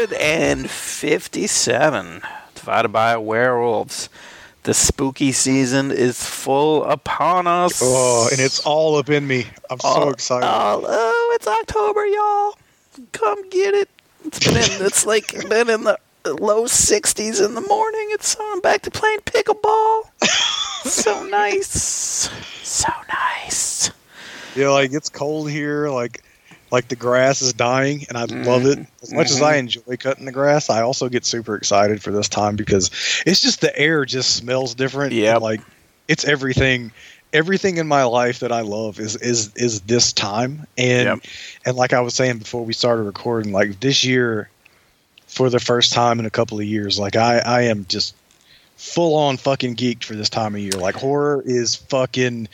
[0.00, 2.22] episode 157,
[2.54, 4.08] divided by werewolves.
[4.62, 7.80] The spooky season is full upon us.
[7.82, 9.46] Oh, and it's all up in me.
[9.68, 10.46] I'm so Oh, excited.
[10.46, 12.56] Oh, oh, it's October, y'all.
[13.12, 13.90] Come get it.
[14.24, 18.08] It's been in, it's like been in the low 60s in the morning.
[18.12, 20.04] It's so I'm back to playing pickleball.
[20.88, 22.30] so nice.
[22.62, 23.90] So nice.
[24.56, 25.90] Yeah, like it's cold here.
[25.90, 26.22] Like,
[26.70, 28.78] like the grass is dying, and I love it.
[28.78, 29.02] Mm-hmm.
[29.02, 29.58] As much as I mm-hmm.
[29.60, 32.90] enjoy cutting the grass, I also get super excited for this time because
[33.26, 35.12] it's just the air just smells different.
[35.12, 35.36] Yeah.
[35.36, 35.60] like
[36.08, 36.92] it's everything.
[37.32, 41.18] Everything in my life that I love is is is this time, and Yep.
[41.66, 44.50] and like I was saying before we started recording, like this year,
[45.28, 48.16] for the first time in a couple of years, like I I am just
[48.76, 50.72] full on fucking geeked for this time of year.
[50.72, 52.48] Like horror is fucking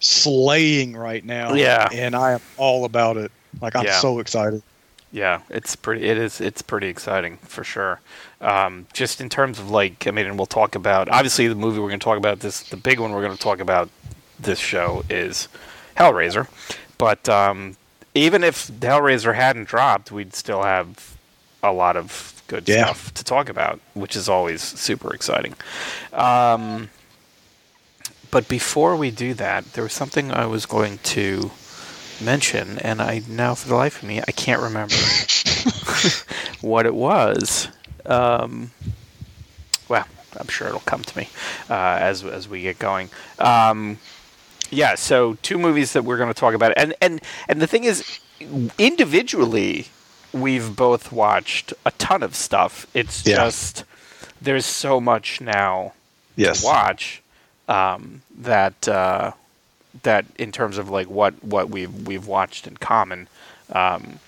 [0.00, 1.54] slaying right now.
[1.54, 1.88] Yeah.
[1.92, 3.32] And I am all about it.
[3.60, 3.98] Like I'm Yeah.
[4.00, 4.62] so excited.
[5.12, 6.04] Yeah, it's pretty.
[6.04, 6.40] It is.
[6.40, 8.00] It's pretty exciting for sure.
[8.40, 11.78] Um, just in terms of like, I mean, and we'll talk about obviously the movie
[11.78, 12.40] we're going to talk about.
[12.40, 13.88] This the big one we're going to talk about.
[14.38, 15.48] This show is
[15.96, 16.48] Hellraiser,
[16.98, 17.76] but um,
[18.14, 21.16] even if Hellraiser hadn't dropped, we'd still have
[21.62, 22.84] a lot of good Yeah.
[22.84, 25.54] stuff to talk about, which is always super exciting.
[26.12, 26.90] Um,
[28.30, 31.50] but before we do that, there was something I was going to
[32.20, 34.94] mention, and I now, for the life of me, I can't remember
[36.60, 37.68] what it was.
[38.04, 38.70] Um,
[39.88, 40.06] well,
[40.38, 41.28] I'm sure it'll come to me
[41.70, 43.10] uh, as as we get going.
[43.38, 43.98] Um,
[44.70, 47.84] yeah, so two movies that we're going to talk about, and and and the thing
[47.84, 48.18] is,
[48.78, 49.86] individually,
[50.32, 52.86] we've both watched a ton of stuff.
[52.94, 53.36] It's Yeah.
[53.36, 53.84] just
[54.40, 55.92] there's so much now
[56.36, 56.60] Yes.
[56.60, 57.22] to watch
[57.68, 59.32] um, that uh,
[60.02, 63.28] that in terms of like what what we've we've watched in common
[63.72, 64.18] um,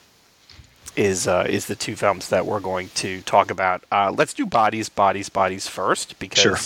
[0.96, 3.82] is uh, is the two films that we're going to talk about.
[3.92, 6.56] Uh, let's do bodies, bodies, bodies first because Sure.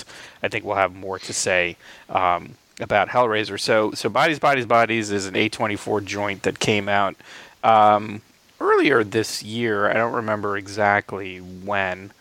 [0.42, 1.76] I think we'll have more to say
[2.08, 3.60] um, about Hellraiser.
[3.60, 7.14] So so bodies, bodies, bodies is an A24 joint that came out
[7.62, 8.22] um,
[8.60, 9.88] earlier this year.
[9.90, 12.12] I don't remember exactly when.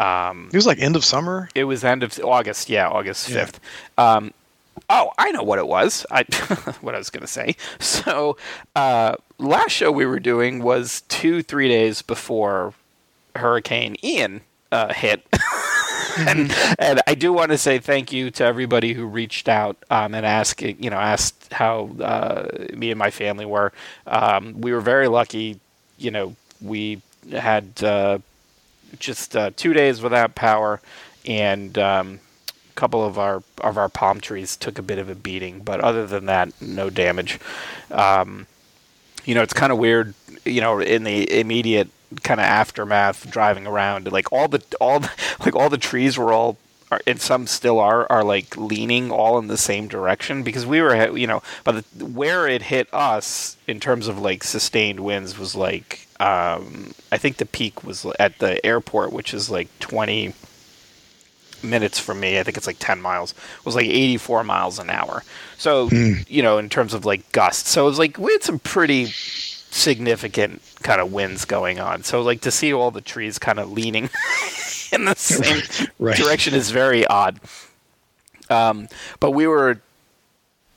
[0.00, 1.50] Um, It was like end of summer.
[1.54, 2.68] it was end of August.
[2.70, 3.44] Yeah, August Yeah.
[3.44, 3.60] fifth.
[3.98, 4.32] Um,
[4.88, 6.06] oh, I know what it was.
[6.10, 6.22] I
[6.80, 7.56] what I was going to say.
[7.78, 8.36] So
[8.74, 12.74] uh, last show we were doing was two three days before
[13.36, 14.42] Hurricane Ian
[14.72, 15.26] uh, hit.
[16.18, 20.14] and and I do want to say thank you to everybody who reached out um,
[20.14, 23.72] and asked you know asked how uh, me and my family were.
[24.06, 25.60] Um, we were very lucky.
[25.98, 27.02] You know, we
[27.32, 28.18] had uh,
[28.98, 30.80] just uh, two days without power,
[31.26, 32.20] and um,
[32.80, 35.60] couple of our of our palm trees took a bit of a beating.
[35.60, 37.38] But other than that, no damage.
[37.90, 38.46] Um,
[39.26, 40.14] you know, it's kind of weird.
[40.46, 41.90] You know, in the immediate
[42.22, 45.10] kind of aftermath, driving around, like all the all the,
[45.40, 46.56] like all the trees were all.
[47.06, 51.16] And some still are are like leaning all in the same direction because we were
[51.16, 55.54] you know but the, where it hit us in terms of like sustained winds was
[55.54, 60.34] like um, I think the peak was at the airport which is like 20
[61.62, 63.34] minutes from me I think it's like 10 miles
[63.64, 65.22] was like 84 miles an hour.
[65.58, 68.58] So you know in terms of like gusts so it was like we had some
[68.58, 72.02] pretty significant kind of winds going on.
[72.02, 74.04] So like to see all the trees kind of leaning
[74.92, 75.62] in the same
[75.98, 76.16] Right.
[76.16, 77.38] direction is very odd.
[78.48, 78.88] Um,
[79.20, 79.80] but we were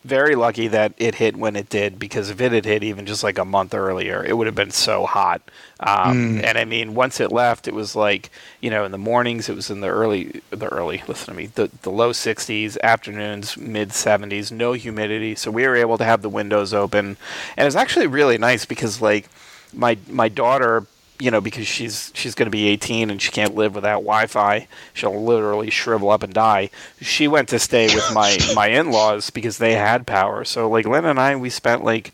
[0.03, 3.23] very lucky that it hit when it did because if it had hit even just
[3.23, 5.41] like a month earlier, it would have been so hot.
[5.79, 8.29] Um, And I mean, once it left, it was like
[8.61, 11.47] you know in the mornings it was in the early the early listen to me
[11.47, 16.21] the the low 60s, afternoons mid 70s, no humidity, so we were able to have
[16.21, 17.17] the windows open,
[17.57, 19.29] and it's actually really nice because like
[19.73, 20.85] my my daughter
[21.19, 24.67] you know, because she's she's going to be 18 and she can't live without Wi-Fi.
[24.93, 26.69] She'll literally shrivel up and die.
[27.01, 30.43] She went to stay with my my in-laws because they had power.
[30.43, 32.13] So like Lynn and I, we spent like,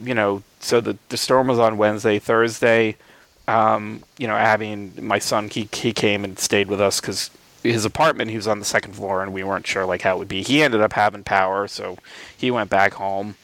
[0.00, 2.96] you know, so the the storm was on Wednesday, Thursday.
[3.48, 7.30] Um, you know, Abby and my son, he he came and stayed with us because
[7.62, 10.18] his apartment he was on the second floor and we weren't sure like how it
[10.18, 10.42] would be.
[10.42, 11.96] He ended up having power, so
[12.36, 13.36] he went back home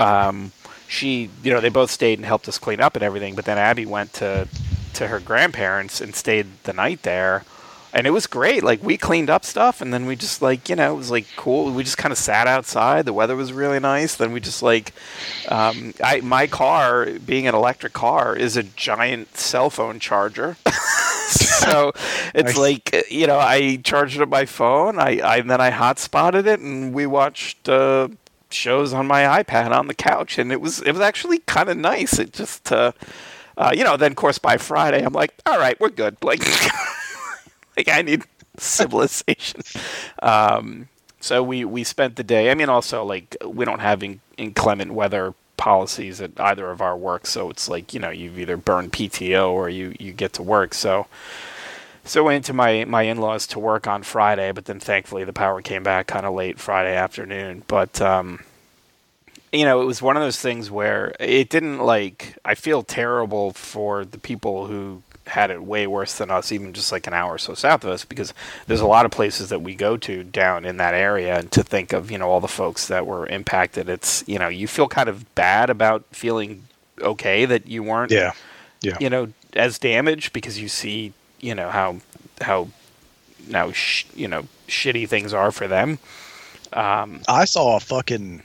[0.00, 0.52] um,
[0.88, 3.34] she, you know, they both stayed and helped us clean up and everything.
[3.34, 4.48] But then Abby went to
[4.94, 7.44] to her grandparents and stayed the night there,
[7.92, 8.62] and it was great.
[8.62, 11.26] Like we cleaned up stuff, and then we just like, you know, it was like
[11.36, 11.70] cool.
[11.72, 13.04] We just kind of sat outside.
[13.04, 14.14] The weather was really nice.
[14.16, 14.92] Then we just like,
[15.48, 20.56] um, I my car being an electric car is a giant cell phone charger.
[21.28, 21.92] so
[22.34, 22.56] it's Nice.
[22.56, 24.98] like you know I charged up my phone.
[24.98, 28.08] I, I then I hotspotted it, and we watched uh,
[28.50, 31.76] shows on my iPad on the couch, and it was it was actually kind of
[31.76, 32.18] nice.
[32.18, 32.92] It just uh,
[33.56, 36.16] uh, you know, then of course by Friday I'm like, all right, we're good.
[36.22, 36.40] Like,
[37.76, 38.24] like I need
[38.58, 39.62] civilization.
[40.22, 40.88] Um,
[41.20, 42.50] so we we spent the day.
[42.50, 46.96] I mean, also like we don't have in, inclement weather policies at either of our
[46.96, 50.42] work, so it's like you know you've either burned PTO or you you get to
[50.42, 50.72] work.
[50.72, 51.06] So
[52.06, 55.24] so I went to my my in laws to work on Friday, but then thankfully
[55.24, 57.64] the power came back kind of late Friday afternoon.
[57.66, 58.44] But um,
[59.52, 62.38] you know, it was one of those things where it didn't like.
[62.44, 66.92] I feel terrible for the people who had it way worse than us, even just
[66.92, 68.32] like an hour or so south of us, because
[68.68, 71.62] there's a lot of places that we go to down in that area, and to
[71.62, 74.88] think of you know all the folks that were impacted, it's you know you feel
[74.88, 76.62] kind of bad about feeling
[77.00, 78.32] okay that you weren't, yeah,
[78.80, 81.96] yeah, you know, as damaged because you see you know how
[82.40, 82.68] how
[83.48, 85.98] now sh- you know shitty things are for them.
[86.72, 88.42] Um, I saw a fucking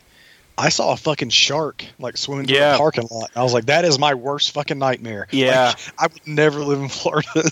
[0.58, 2.76] I saw a fucking shark like swimming through Yeah.
[2.76, 3.32] a parking lot.
[3.36, 5.28] I was like, that is my worst fucking nightmare.
[5.32, 5.68] Yeah.
[5.70, 7.28] Like, I would never live in Florida.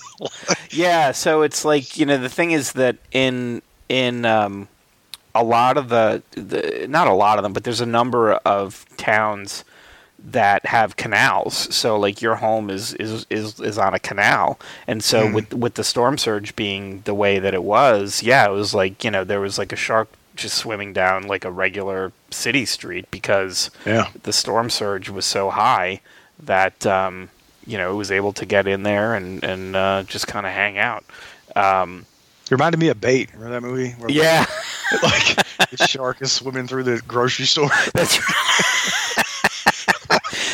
[0.71, 4.67] Yeah, so it's like you know the thing is that in in um,
[5.33, 8.85] a lot of the, the not a lot of them, but there's a number of
[8.97, 9.63] towns
[10.25, 11.73] that have canals.
[11.75, 15.33] So like your home is is is, is on a canal, and so Hmm.
[15.33, 19.03] with with the storm surge being the way that it was, yeah, it was like
[19.03, 23.05] you know there was like a shark just swimming down like a regular city street
[23.11, 24.07] because yeah.
[24.23, 25.99] the storm surge was so high
[26.41, 27.29] that um,
[27.67, 30.51] you know it was able to get in there and and uh, just kind of
[30.53, 31.03] hang out.
[31.55, 32.05] Um,
[32.45, 33.29] It reminded me of Bait.
[33.33, 33.91] Remember that movie?
[33.99, 34.45] Where, yeah,
[35.03, 35.35] Like
[35.71, 37.69] the shark is swimming through the grocery store.
[37.93, 38.17] that's.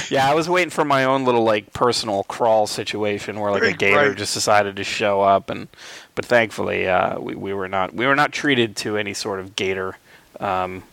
[0.09, 3.73] Yeah, I was waiting for my own little like personal crawl situation where like a
[3.73, 4.17] gator right.
[4.17, 5.67] just decided to show up, and
[6.15, 9.55] but thankfully uh, we we were not we were not treated to any sort of
[9.55, 9.97] gator.
[10.39, 10.83] Um,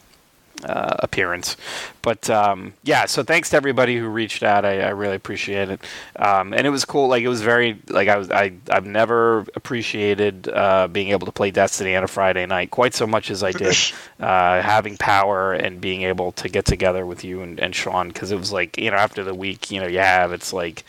[0.64, 1.56] uh, appearance.
[2.02, 4.64] But um, yeah, so thanks to everybody who reached out.
[4.64, 5.80] I, I really appreciate it,
[6.16, 7.08] um, and it was cool.
[7.08, 11.32] Like it was very like I was I I've never appreciated uh, being able to
[11.32, 13.76] play Destiny on a Friday night quite so much as I did
[14.20, 18.30] uh, having power and being able to get together with you and, and Sean because
[18.32, 20.84] it was like you know after the week you know you have it's like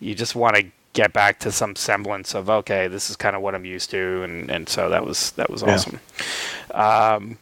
[0.00, 3.42] you just want to get back to some semblance of okay this is kind of
[3.42, 5.74] what I'm used to and, and so that was that was Yeah.
[5.74, 6.00] awesome.
[6.72, 7.38] Um,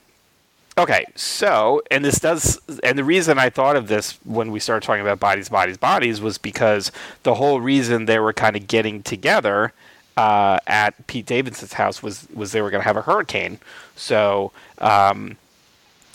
[0.79, 4.87] Okay, so and this does, and the reason I thought of this when we started
[4.87, 6.91] talking about bodies, bodies, bodies was because
[7.25, 9.75] the whole reason they were kind of getting together
[10.17, 13.59] uh, at Pete Davidson's house was was they were going to have a hurricane.
[13.97, 15.37] So, um,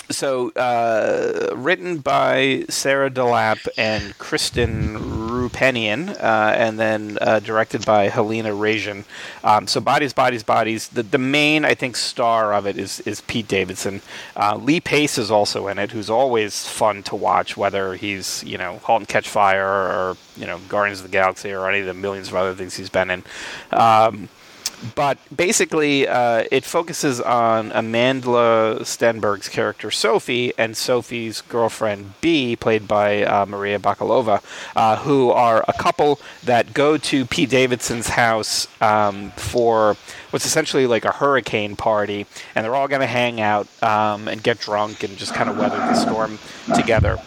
[0.10, 5.17] so uh, written by Sarah DeLappe and Kristen
[5.48, 9.06] Roupenian, uh, and then uh, directed by Halina Reijn.
[9.44, 10.88] Um, so bodies, bodies, bodies.
[10.90, 14.02] The the main I think star of it is is Pete Davidson.
[14.36, 18.58] Uh, Lee Pace is also in it, who's always fun to watch, whether he's you
[18.58, 21.86] know *Halt and Catch Fire* or you know *Guardians of the Galaxy* or any of
[21.86, 23.24] the millions of other things he's been in.
[23.72, 24.30] Um,
[24.96, 32.88] but basically, uh, it focuses on Amandla Stenberg's character Sophie and Sophie's girlfriend B, played
[32.88, 34.44] by uh, Maria Bakalova,
[34.76, 39.98] uh, who are a couple that go to Pete Davidson's house um, for
[40.30, 44.44] what's essentially like a hurricane party, and they're all going to hang out um, and
[44.44, 46.38] get drunk and just kind of weather the storm
[46.76, 47.18] together.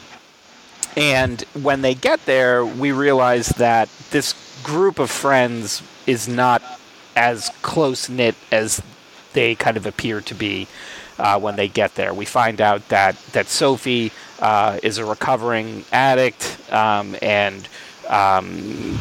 [0.96, 6.62] And when they get there, we realize that this group of friends is not
[7.20, 8.82] as close knit as
[9.34, 10.66] they kind of appear to be
[11.18, 12.14] uh, when they get there.
[12.14, 14.10] We find out that that Sophie
[14.40, 17.68] uh, is a recovering addict, um, and
[18.08, 18.98] um,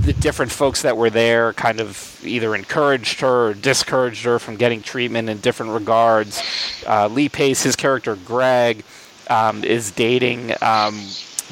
[0.00, 4.54] the different folks that were there kind of either encouraged her or discouraged her from
[4.54, 6.40] getting treatment in different regards.
[6.86, 8.84] Uh, Lee Pace, his character Greg,
[9.28, 10.94] um, is dating um,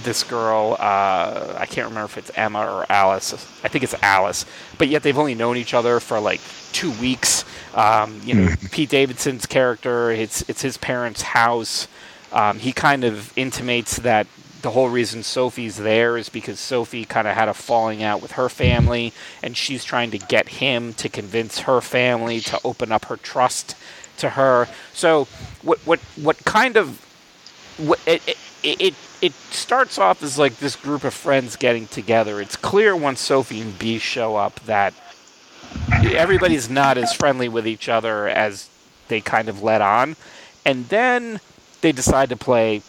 [0.02, 0.76] this girl.
[0.78, 3.32] Uh, I can't remember if it's Emma or Alice.
[3.62, 4.44] I think it's Alice.
[4.78, 6.40] But yet they've only known each other for like
[6.72, 7.44] two weeks.
[7.74, 10.10] Um, you know, Pete Davidson's character.
[10.10, 11.88] It's it's his parents' house.
[12.32, 14.26] Um, he kind of intimates that
[14.62, 18.32] the whole reason Sophie's there is because Sophie kind of had a falling out with
[18.32, 23.04] her family, and she's trying to get him to convince her family to open up
[23.04, 23.76] her trust
[24.18, 24.66] to her.
[24.92, 25.28] So,
[25.62, 27.00] what what what kind of
[27.76, 32.40] what it, it it it starts off as like this group of friends getting together.
[32.40, 34.94] It's clear once Sophie and B show up that
[35.92, 38.68] everybody's not as friendly with each other as
[39.08, 40.16] they kind of let on,
[40.64, 41.40] and then
[41.80, 42.82] they decide to play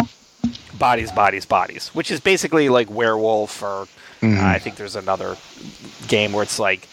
[0.78, 3.88] bodies, bodies, bodies, which is basically like werewolf or
[4.24, 5.38] uh, I think there's another
[6.08, 6.88] game where it's like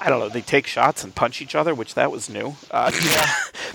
[0.00, 0.28] I don't know.
[0.28, 2.54] They take shots and punch each other, which that was new.
[2.70, 3.32] Uh, It-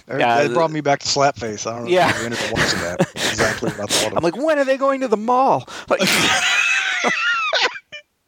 [0.19, 1.65] Yeah, it brought me back to Slapface.
[1.69, 2.09] I don't know Yeah.
[2.09, 3.01] if you ended up watching that.
[3.15, 4.17] Exactly what I thought of.
[4.17, 5.67] I'm like, when are they going to the mall?
[5.89, 6.01] Like,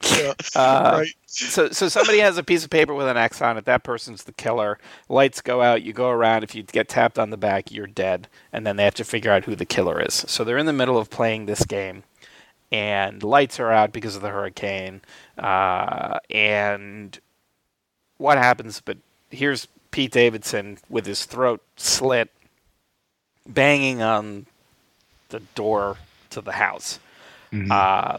[0.19, 0.33] Yeah.
[0.55, 1.07] uh, right.
[1.25, 3.65] so so somebody has a piece of paper with an X on it.
[3.65, 4.77] That person's the killer.
[5.09, 5.81] Lights go out.
[5.81, 6.43] You go around.
[6.43, 8.27] If you get tapped on the back, you're dead.
[8.51, 10.13] And then they have to figure out who the killer is.
[10.27, 12.03] So they're in the middle of playing this game,
[12.71, 15.01] and lights are out because of the hurricane.
[15.37, 17.17] Uh, and
[18.23, 18.81] what happens?
[18.83, 18.97] But
[19.29, 22.29] here's Pete Davidson with his throat slit,
[23.45, 24.45] banging on
[25.27, 25.97] the door
[26.29, 26.99] to the house.
[27.69, 28.17] Uh,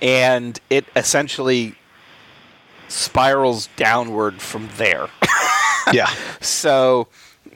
[0.00, 1.74] and it essentially
[2.88, 5.08] spirals downward from there.
[5.92, 6.10] yeah.
[6.40, 7.06] so,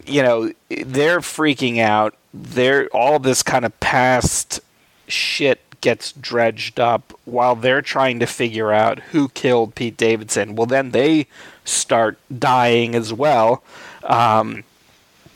[0.05, 2.17] you know, they're freaking out.
[2.35, 4.61] They're all this kind of past
[5.09, 10.55] shit gets dredged up while they're trying to figure out who killed Pete Davidson.
[10.55, 11.27] Well, then they
[11.65, 13.63] start dying as well.
[14.05, 14.65] Um,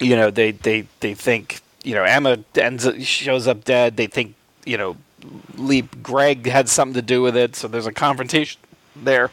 [0.01, 3.97] you know, they, they, they think, you know, Emma ends shows up dead.
[3.97, 4.35] They think,
[4.65, 4.97] you know,
[5.57, 7.57] Lee Greg had something to do with it.
[7.57, 8.61] So there's a confrontation
[8.97, 9.31] there.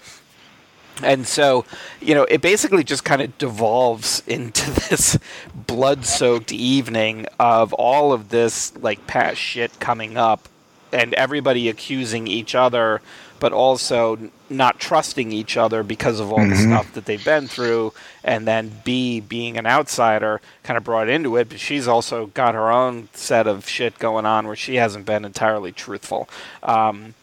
[1.03, 1.65] And so,
[1.99, 5.17] you know, it basically just kind of devolves into this
[5.55, 10.47] blood soaked evening of all of this, like, past shit coming up
[10.93, 13.01] and everybody accusing each other,
[13.39, 17.93] but also not trusting each other because of all the stuff that they've been through.
[18.23, 22.53] And then B, being an outsider, kind of brought into it, but she's also got
[22.53, 26.29] her own set of shit going on where she hasn't been entirely truthful.
[26.61, 27.15] Um,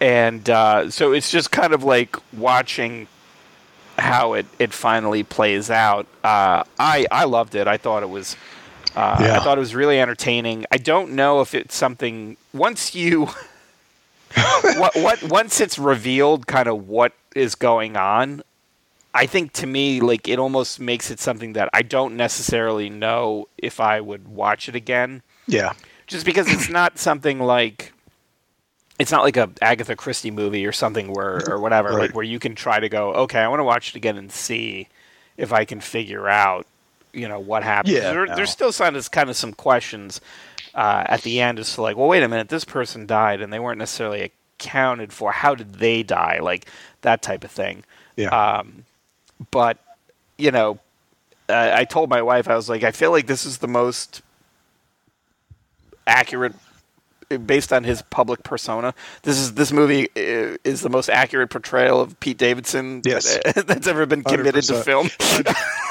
[0.00, 3.08] and uh, so it's just kind of like watching
[3.98, 6.06] how it, it finally plays out.
[6.22, 7.66] Uh, I I loved it.
[7.66, 8.36] I thought it was
[8.98, 10.64] uh, I thought it was really entertaining.
[10.72, 13.26] I don't know if it's something once you
[14.76, 18.42] what what once it's revealed kind of what is going on.
[19.14, 23.48] I think to me, like it almost makes it something that I don't necessarily know
[23.56, 25.72] if I would watch it again Yeah.
[26.06, 27.92] just because it's not something like
[28.98, 32.00] it's not like a Agatha Christie movie or something where or whatever Right.
[32.00, 34.30] like where you can try to go okay I want to watch it again and
[34.30, 34.88] see
[35.36, 36.66] if I can figure out
[37.12, 38.34] you know what happened Yeah, there, no.
[38.36, 40.20] there's still kind of kind of some questions
[40.74, 43.52] uh, at the end as to like well wait a minute this person died and
[43.52, 46.66] they weren't necessarily accounted for how did they die like
[47.02, 47.84] that type of thing
[48.16, 48.28] Yeah.
[48.58, 48.84] um,
[49.50, 49.78] but
[50.36, 50.78] you know,
[51.48, 54.22] uh, I told my wife I was like, I feel like this is the most
[56.06, 56.54] accurate,
[57.36, 58.94] based on his public persona.
[59.22, 63.38] This is this movie uh, is the most accurate portrayal of Pete Davidson Yes.
[63.54, 64.84] that's ever been committed to 100%.
[64.84, 65.08] film.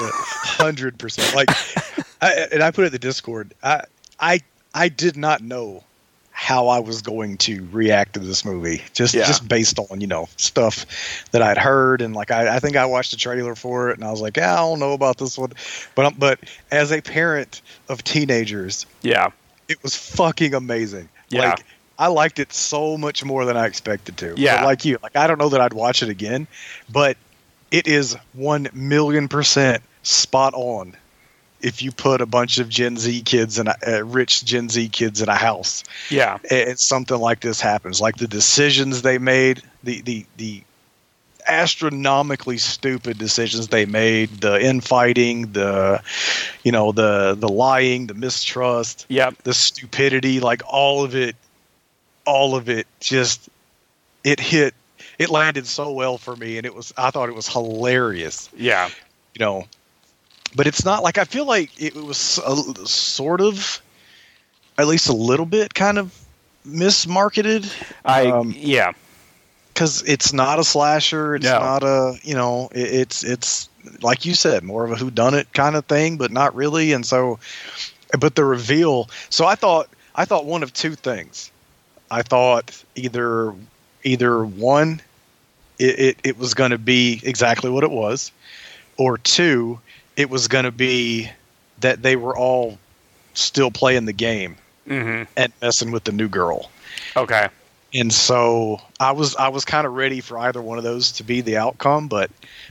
[0.02, 1.36] hundred percent.
[1.36, 1.50] Like,
[2.22, 3.54] I, and I put it in the Discord.
[3.62, 3.84] I,
[4.20, 4.40] I,
[4.74, 5.84] I did not know
[6.32, 9.26] how I was going to react to this movie, just Yeah.
[9.26, 10.86] just based on you know stuff
[11.32, 14.04] that I'd heard, and like I, I think I watched the trailer for it, and
[14.04, 15.52] I was like, yeah, I don't know about this one,
[15.96, 16.40] but um, but
[16.72, 19.30] as a parent of teenagers, yeah,
[19.68, 21.10] it was fucking amazing.
[21.30, 21.50] Yeah.
[21.50, 21.66] Like
[22.00, 24.36] I liked it so much more than I expected to.
[24.38, 24.58] Yeah.
[24.58, 26.48] But like you, like I don't know that I'd watch it again,
[26.90, 27.18] but
[27.72, 30.96] it is one million percent spot on.
[31.60, 35.24] If you put a bunch of Gen Z kids and uh, rich Gen Z kids
[35.24, 40.02] in a house, yeah, and something like this happens, like the decisions they made, the
[40.02, 40.64] the the
[41.48, 46.02] astronomically stupid decisions they made, the infighting, the
[46.64, 51.36] you know the the lying, the mistrust, yeah, the stupidity, like all of it,
[52.26, 53.50] all of it just
[54.24, 54.74] it hit
[55.18, 58.90] it landed so well for me and it was I thought it was hilarious, yeah,
[59.34, 59.66] you know.
[60.56, 62.56] But it's not like I feel like it was a,
[62.88, 63.82] sort of
[64.78, 66.18] at least a little bit kind of
[66.66, 67.72] mismarketed.
[68.06, 68.94] I Um, yeah,
[69.78, 71.36] because it's not a slasher.
[71.36, 71.60] It's No.
[71.60, 73.70] not a you know it, it's it's
[74.02, 76.94] like you said more of a who done it kind of thing, but not really.
[76.94, 77.38] And so,
[78.20, 79.08] but the reveal.
[79.30, 81.52] So I thought I thought one of two things.
[82.10, 83.54] I thought either
[84.04, 85.00] either one,
[85.78, 88.32] it it, it was going to be exactly what it was,
[88.98, 89.80] or two,
[90.16, 91.30] it was going to be
[91.82, 92.80] that they were all
[93.36, 94.56] still playing the game
[94.88, 96.72] hmm and messing with the new girl
[97.16, 97.50] okay,
[97.94, 101.24] and so I was I was kind of ready for either one of those to
[101.24, 102.30] be the outcome, but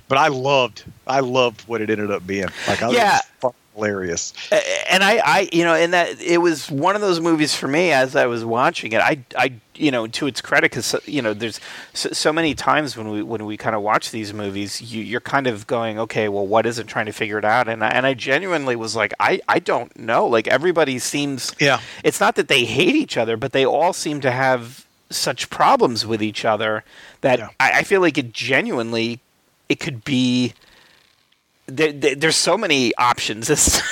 [0.09, 2.49] but I loved I loved what it ended up being.
[2.67, 3.21] Like I Yeah.
[3.43, 4.33] was hilarious.
[4.91, 7.93] And I, I, you know, and that it was one of those movies for me
[7.93, 9.03] as I was watching it.
[9.03, 11.61] I, I, you know, to its credit, because you know, there's
[11.93, 15.21] so, so many times when we when we kind of watch these movies, you, you're
[15.21, 16.87] kind of going, okay, well, what is it?
[16.87, 19.95] Trying to figure it out, and I, and I genuinely was like, I, I don't
[19.99, 20.27] know.
[20.27, 21.81] Like everybody seems, Yeah.
[22.03, 26.07] it's not that they hate each other, but they all seem to have such problems
[26.07, 26.85] with each other
[27.21, 27.49] that Yeah.
[27.61, 29.21] I, I feel like it genuinely
[29.69, 30.53] it could be.
[31.69, 33.83] There, there, there's so many options as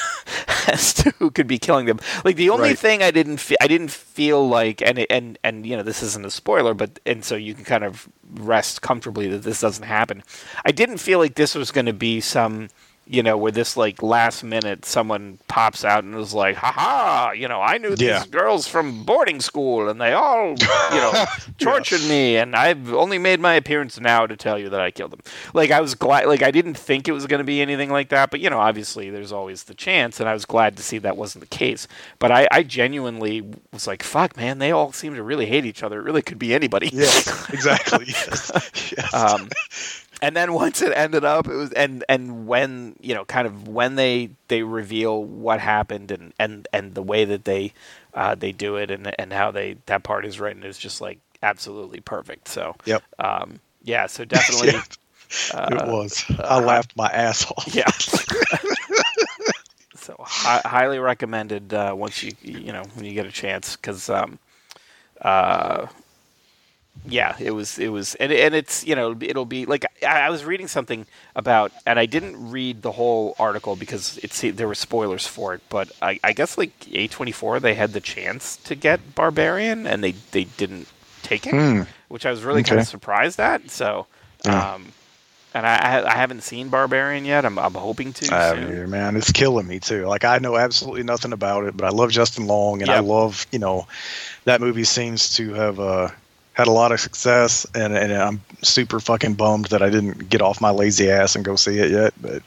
[0.68, 1.98] as to who could be killing them.
[2.24, 2.78] Like the only Right.
[2.78, 6.24] thing I didn't fe- I didn't feel like and and and you know this isn't
[6.24, 10.22] a spoiler, but and so you can kind of rest comfortably that this doesn't happen.
[10.64, 12.68] I didn't feel like this was going to be some
[13.06, 17.30] you know where this like last minute someone pops out and is like, "Ha ha!"
[17.32, 18.18] You know, I knew Yeah.
[18.20, 20.56] these girls from boarding school and they all you
[20.96, 21.24] know
[21.58, 25.10] tortured me, and I've only made my appearance now to tell you that I killed
[25.12, 25.20] them.
[25.52, 28.08] Like I was glad, like I didn't think it was going to be anything like
[28.08, 30.98] that, but you know, obviously there's always the chance, and I was glad to see
[30.98, 31.86] that wasn't the case.
[32.18, 33.42] But I, I genuinely
[33.72, 36.00] was like, "Fuck, man, they all seem to really hate each other.
[36.00, 38.06] It really could be anybody." Yes, exactly.
[38.08, 38.50] Yes.
[38.96, 39.14] yes.
[39.14, 39.48] um,
[40.22, 43.68] and then once it ended up, it was and and when you know, kind of
[43.68, 47.72] when they they reveal what happened and and and the way that they
[48.14, 51.18] uh, they do it and and how they that part is written is just like
[51.42, 52.48] absolutely perfect.
[52.48, 53.02] So Yep.
[53.18, 54.80] um, yeah, so definitely.
[55.52, 56.22] Yeah, it was.
[56.38, 57.66] I laughed my ass off.
[57.74, 57.90] Yeah.
[59.96, 64.08] so hi- highly recommended uh, once you you know when you get a chance because
[64.10, 64.38] um,
[65.22, 65.86] uh,
[67.06, 70.30] yeah it was it was and, and it's you know it'll be like I, I
[70.30, 74.74] was reading something about and I didn't read the whole article because it's there were
[74.74, 78.56] spoilers for it but I, I guess like A twenty four they had the chance
[78.58, 80.88] to get Barbarian and they they didn't
[81.22, 81.82] take it Hmm.
[82.08, 84.06] which I was really kind of surprised at so.
[84.44, 84.74] Yeah.
[84.74, 84.92] Um,
[85.54, 87.44] and I, I haven't seen Barbarian yet.
[87.44, 88.34] I'm I'm hoping to.
[88.34, 89.16] I either, man.
[89.16, 90.04] It's killing me too.
[90.06, 93.46] Like I know absolutely nothing about it, but I love Justin Long, and I love
[93.52, 93.86] you know
[94.46, 96.08] that movie seems to have uh,
[96.54, 100.42] had a lot of success, and and I'm super fucking bummed that I didn't get
[100.42, 102.14] off my lazy ass and go see it yet.
[102.20, 102.42] But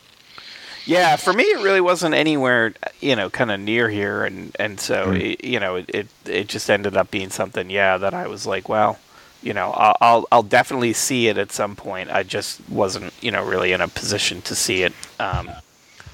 [0.86, 4.80] Yeah, for me, it really wasn't anywhere, you know, kind of near here, and and
[4.80, 5.20] so Mm.
[5.20, 8.46] it, you know, it, it it just ended up being something, yeah, that I was
[8.48, 8.98] like, well,
[9.44, 12.10] you know, I'll, I'll I'll definitely see it at some point.
[12.10, 14.94] I just wasn't, you know, really in a position to see it.
[15.20, 15.56] Um,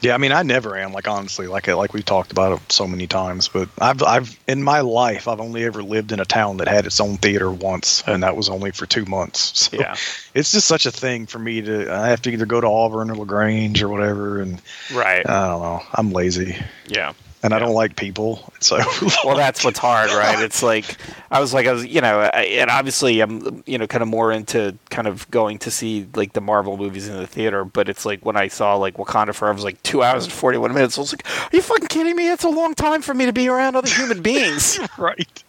[0.03, 0.91] yeah, I mean, I never am.
[0.91, 3.47] Like honestly, like like we've talked about it so many times.
[3.47, 6.85] But I've I've in my life I've only ever lived in a town that had
[6.85, 9.51] its own theater once, and that was only for two months.
[9.73, 9.95] So yeah,
[10.33, 11.91] it's just such a thing for me to.
[11.91, 14.61] I have to either go to Auburn or Lagrange or whatever, and
[14.93, 15.81] right, I don't know.
[15.93, 16.57] I'm lazy.
[16.87, 17.13] yeah.
[17.43, 18.51] And I don't like people.
[18.61, 18.77] So
[19.25, 20.39] Well, that's what's hard, right?
[20.41, 20.97] It's like
[21.29, 24.07] I was like I was, you know, I, and obviously I'm, you know, kind of
[24.07, 27.65] more into kind of going to see like the Marvel movies in the theater.
[27.65, 30.57] But it's like when I saw like Wakanda Forever was like two hours and forty
[30.57, 30.97] one minutes.
[30.97, 32.31] I was like, are you fucking kidding me?
[32.31, 34.79] It's a long time for me to be around other human beings.
[34.97, 35.43] right,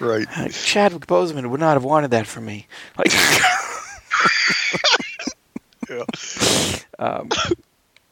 [0.00, 0.26] right.
[0.38, 2.66] Like, Chadwick Boseman would not have wanted that for me.
[2.96, 3.12] Like,
[5.88, 6.02] Yeah.
[6.98, 7.28] um,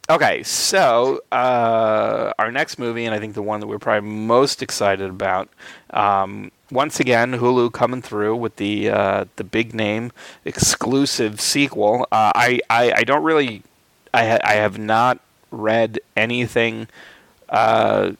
[0.08, 4.62] okay, so uh, our next movie, and I think the one that we're probably most
[4.62, 5.48] excited about,
[5.90, 10.12] um, once again, Hulu coming through with the uh, the big name
[10.44, 12.02] exclusive sequel.
[12.10, 13.62] Uh, I, I I don't really,
[14.12, 16.88] I ha- I have not read anything
[17.48, 18.12] uh,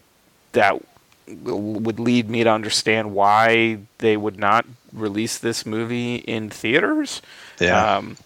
[0.52, 0.80] that
[1.26, 7.20] w- would lead me to understand why they would not release this movie in theaters.
[7.58, 7.96] Yeah.
[7.96, 8.16] Um,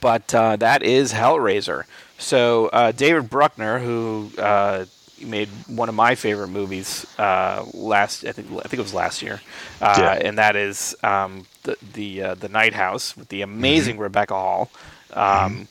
[0.00, 1.84] but uh, that is Hellraiser.
[2.18, 4.84] So uh, David Bruckner, who uh,
[5.22, 9.22] made one of my favorite movies uh, last, I think, I think it was last
[9.22, 9.40] year,
[9.80, 10.12] uh, Yeah.
[10.28, 14.70] and that is um, the the uh, the Night House with the amazing Rebecca Hall.
[15.12, 15.68] Um,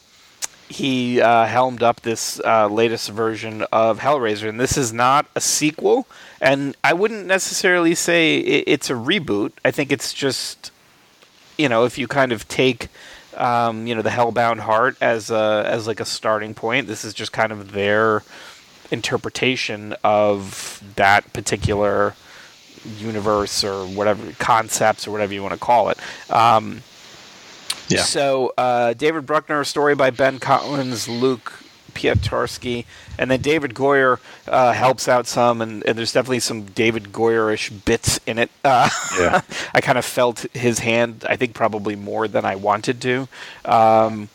[0.69, 5.41] He uh, helmed up this uh, latest version of Hellraiser, and this is not a
[5.41, 6.07] sequel.
[6.41, 9.51] And I wouldn't necessarily say i it's a reboot.
[9.63, 10.71] I think it's just
[11.57, 12.87] you know, if you kind of take,
[13.37, 17.13] um, you know, the Hellbound Heart as a, as like a starting point, this is
[17.13, 18.23] just kind of their
[18.91, 22.15] interpretation of that particular
[22.97, 25.97] universe or whatever concepts or whatever you want to call it.
[26.29, 26.83] Um,
[27.89, 28.03] Yeah.
[28.03, 31.62] So uh, David Bruckner, a story by Ben Collins, Luke
[31.93, 32.85] Piotrowski,
[33.17, 37.69] and then David Goyer uh, helps out some, and, and there's definitely some David Goyer-ish
[37.69, 38.49] bits in it.
[38.63, 39.41] Uh, Yeah.
[39.73, 43.27] I kind of felt his hand, I think probably more than I wanted to.
[43.65, 44.29] Um,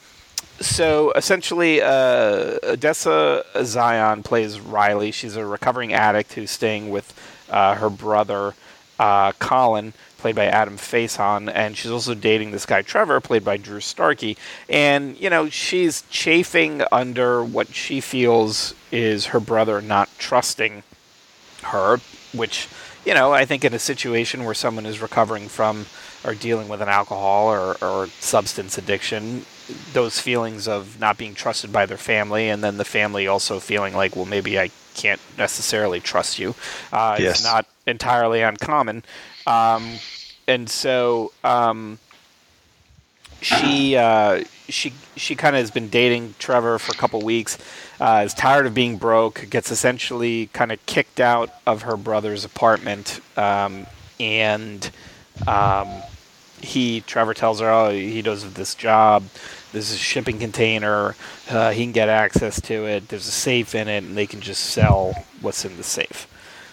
[0.61, 5.13] so essentially, uh, Odessa Zion plays Riley.
[5.13, 7.13] She's a recovering addict who's staying with
[7.49, 8.55] uh, her brother,
[8.99, 13.57] uh, Colin, played by Adam Faison, and she's also dating this guy, Trevor, played by
[13.57, 14.37] Drew Starkey.
[14.69, 20.83] And, you know, she's chafing under what she feels is her brother not trusting
[21.63, 21.99] her,
[22.35, 22.69] which,
[23.07, 25.87] you know, I think in a situation where someone is recovering from
[26.25, 29.45] or dealing with an alcohol or, or substance addiction,
[29.93, 33.95] those feelings of not being trusted by their family, and then the family also feeling
[33.95, 36.57] like, well, maybe I can't necessarily trust you,
[36.93, 37.39] uh, Yes.
[37.39, 39.05] is not entirely uncommon.
[39.47, 39.95] Um,
[40.47, 41.99] and so um,
[43.41, 47.59] she uh, she she kind of has been dating Trevor for a couple weeks.
[48.01, 49.49] Uh, is tired of being broke.
[49.51, 53.87] Gets essentially kind of kicked out of her brother's apartment, um,
[54.19, 54.91] and
[55.47, 55.89] um,
[56.61, 59.25] he Trevor tells her, "Oh, he does this job.
[59.73, 61.15] This is a shipping container.
[61.49, 63.09] Uh, he can get access to it.
[63.09, 66.27] There's a safe in it, and they can just sell what's in the safe."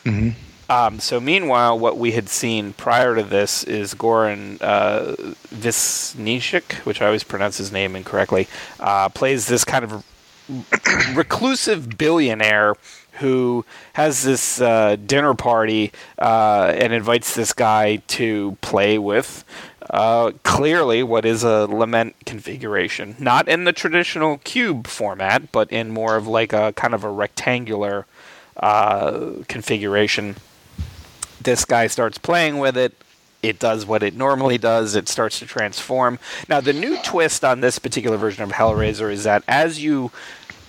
[0.04, 0.30] hmm
[0.70, 5.16] Um, so meanwhile, what we had seen prior to this is Goran uh,
[5.54, 8.48] Visnishik, which I always pronounce his name incorrectly,
[8.80, 10.04] uh, plays this kind of
[11.16, 12.76] reclusive billionaire
[13.20, 19.46] who has this uh, dinner party uh, and invites this guy to play with.
[19.90, 25.92] Uh, clearly, what is a lament configuration, not in the traditional cube format, but in
[25.92, 28.08] more of like a kind of a rectangular
[28.58, 30.36] uh, configuration
[31.46, 32.94] this guy starts playing with it.
[33.42, 34.96] It does what it normally does.
[34.96, 36.20] It starts to transform.
[36.50, 40.12] Now, the new twist on this particular version of Hellraiser is that as you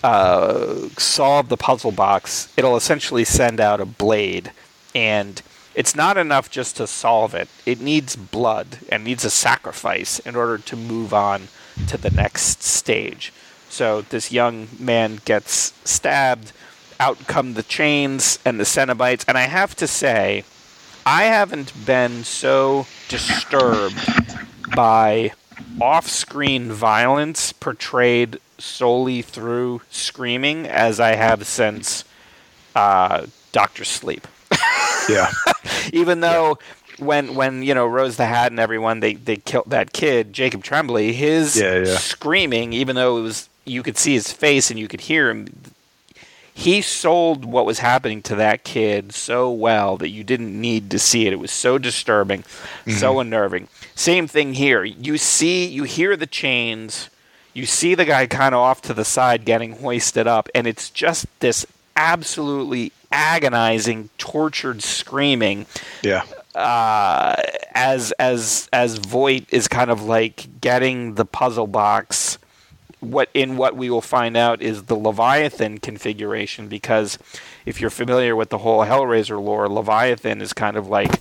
[0.05, 4.53] uh, solve the puzzle box, it'll essentially send out a blade,
[4.95, 5.43] and
[5.75, 7.49] it's not enough just to solve it.
[7.65, 11.49] It needs blood and needs a sacrifice in order to move on
[11.89, 13.33] to the next stage.
[13.69, 16.53] So this young man gets stabbed.
[16.99, 20.45] Out come the chains and the Cenobites, and I have to say,
[21.07, 23.95] I haven't been so disturbed
[24.75, 25.33] by
[25.81, 32.05] off-screen violence portrayed solely through screaming as I have since
[32.75, 34.27] uh, Doctor Sleep.
[35.09, 35.31] Yeah.
[35.92, 36.59] Even though
[36.99, 40.64] when when you know Rose the Hat and everyone they they killed that kid Jacob
[40.64, 41.97] Tremblay, his Yeah, yeah.
[41.97, 45.47] screaming, even though it was you could see his face and you could hear him.
[46.59, 50.99] He sold what was happening to that kid so well that you didn't need to
[50.99, 51.35] see it.
[51.35, 52.45] It was so disturbing,
[52.88, 53.69] so unnerving.
[53.95, 54.83] Same thing here.
[54.83, 57.11] You see, you hear the chains,
[57.53, 60.88] you see the guy kind of off to the side getting hoisted up, and it's
[60.88, 65.66] just this absolutely agonizing, tortured screaming
[66.03, 66.23] Yeah.
[66.55, 67.37] uh,
[67.75, 72.38] as as as Voight is kind of like getting the puzzle box.
[73.00, 77.18] What in what we will find out is the Leviathan configuration because
[77.66, 81.20] if you're familiar with the whole Hellraiser lore, Leviathan is kind of like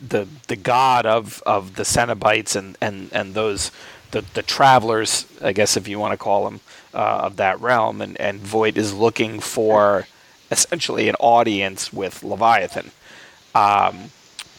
[0.00, 3.70] the the god of, of the Cenobites and, and, and those
[4.14, 6.60] the, the travelers, I guess if you want to call them,
[6.94, 10.06] uh, of that realm, and, and Voight is looking for
[10.52, 12.92] essentially an audience with Leviathan.
[13.56, 14.10] Um,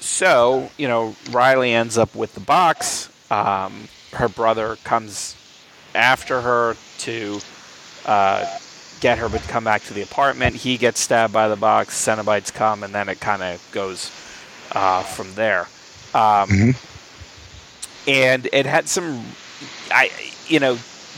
[0.02, 3.10] so, you know, Riley ends up with the box.
[3.32, 5.36] Um, her brother comes
[5.96, 7.40] after her to
[8.06, 8.46] uh,
[9.00, 10.56] get her to come back to the apartment.
[10.56, 11.96] He gets stabbed by the box.
[12.04, 14.12] Cenobites come, and then it kind of goes
[14.72, 15.62] uh, from there.
[16.14, 16.76] Um, Mhm.
[18.08, 19.26] And it had some,
[19.92, 20.12] I,
[20.48, 20.76] you know,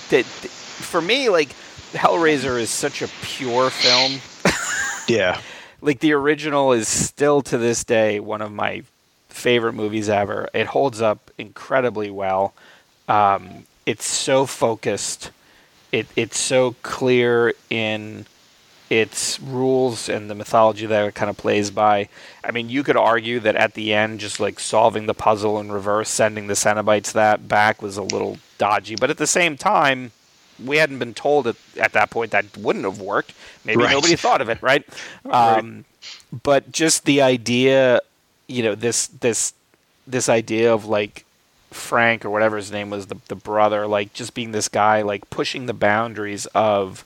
[0.10, 1.50] that for me, like
[1.92, 4.22] Hellraiser is such a pure film
[5.08, 5.42] Yeah.
[5.82, 8.84] like the original is still to this day one of my
[9.30, 10.48] favorite movies ever.
[10.54, 12.54] It holds up incredibly well.
[13.10, 15.32] Um, it's so focused.
[15.92, 18.28] It it's so clear in
[18.90, 22.08] its rules and the mythology that it kind of plays by.
[22.44, 25.72] I mean, you could argue that at the end, just like solving the puzzle in
[25.72, 28.96] reverse, sending the Cenobites that back was a little dodgy.
[28.96, 30.12] But at the same time,
[30.64, 33.34] we hadn't been told at, at that point that wouldn't have worked.
[33.66, 33.92] Maybe Right.
[33.92, 34.86] nobody thought of it, right?
[35.30, 35.86] Um,
[36.44, 38.02] but just the idea,
[38.48, 39.54] you know, this this
[40.06, 41.26] this idea of like
[41.72, 45.30] Frank or whatever his name was, the the brother, like just being this guy, like
[45.30, 47.04] pushing the boundaries of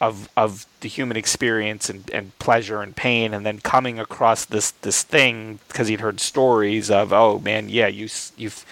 [0.00, 4.70] of of the human experience and, and pleasure and pain, and then coming across this
[4.70, 8.64] this thing because he'd heard stories of, oh man, yeah, you you've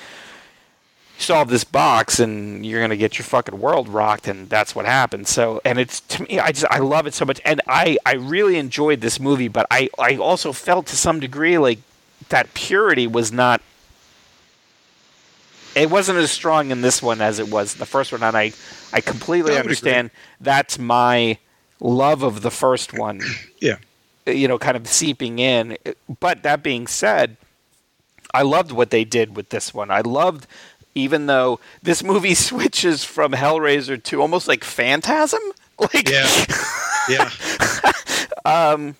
[1.19, 5.27] solve this box and you're gonna get your fucking world rocked and that's what happened.
[5.27, 8.15] So and it's to me i just i love it so much and i i
[8.15, 11.81] really enjoyed this movie but i i also felt to some degree like
[12.29, 13.61] that purity was not
[15.75, 18.37] it wasn't as strong in this one as it was in the first one and
[18.37, 18.53] i
[18.93, 21.39] i completely I understand that's my
[21.81, 23.21] love of the first one
[23.61, 23.77] Yeah.
[24.27, 25.77] you know kind of seeping in
[26.21, 27.37] but that being said
[28.35, 29.91] I loved what they did with this one.
[29.91, 30.47] I loved,
[30.95, 35.41] even though this movie switches from Hellraiser to almost like Phantasm.
[35.81, 36.29] Like, Yeah.
[37.09, 37.31] Yeah.
[38.45, 38.97] Um,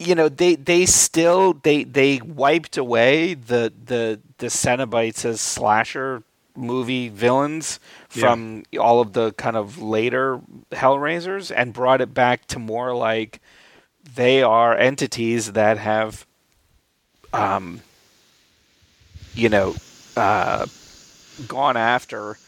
[0.00, 6.22] you know, they they still they they wiped away the the the Cenobites as slasher
[6.56, 10.40] movie villains from all of the kind of later
[10.72, 13.40] Hellraisers and brought it back to more like
[14.14, 16.26] they are entities that have,
[17.32, 17.82] um,
[19.34, 19.74] you know,
[20.16, 20.66] uh,
[21.46, 22.38] gone after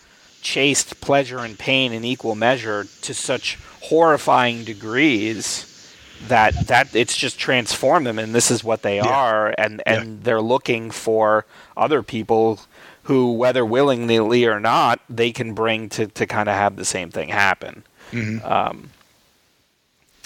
[0.40, 5.71] chased pleasure and pain in equal measure to such horrifying degrees
[6.28, 9.06] that that it's just transformed them and this is what they Yeah.
[9.06, 11.44] are and and they're looking for
[11.76, 12.60] other people
[13.04, 17.10] who whether willingly or not they can bring to to kind of have the same
[17.10, 17.82] thing happen
[18.44, 18.90] um,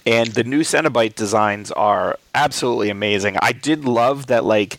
[0.04, 3.36] and the new Cenobite designs are absolutely amazing.
[3.40, 4.78] I did love that like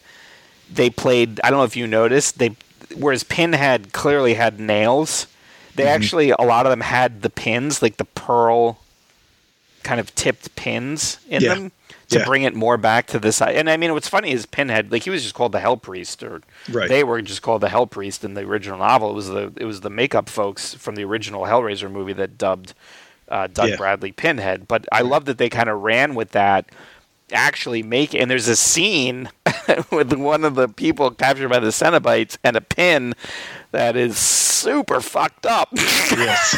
[0.71, 1.39] they played.
[1.43, 2.55] I don't know if you noticed they,
[2.97, 5.27] whereas Pinhead clearly had nails,
[5.75, 8.77] they actually a lot of them had the pins like the pearl
[9.87, 11.53] kind of tipped pins in Yeah.
[11.55, 11.71] them
[12.09, 12.25] to Yeah.
[12.25, 13.41] bring it more back to this.
[13.41, 16.23] And I mean, what's funny is Pinhead, like he was just called the Hell Priest,
[16.23, 16.87] or Right.
[16.89, 19.11] they were just called the Hell Priest in the original novel.
[19.11, 22.73] It was the it was the makeup folks from the original Hellraiser movie that dubbed
[23.29, 23.75] uh, Doug Yeah.
[23.75, 24.67] Bradley Pinhead.
[24.69, 26.65] But I love that they kind of ran with that.
[27.33, 29.29] Actually, make and there's a scene
[29.91, 33.13] with one of the people captured by the Cenobites and a pin
[33.71, 35.69] that is super fucked up.
[35.73, 36.57] Yes.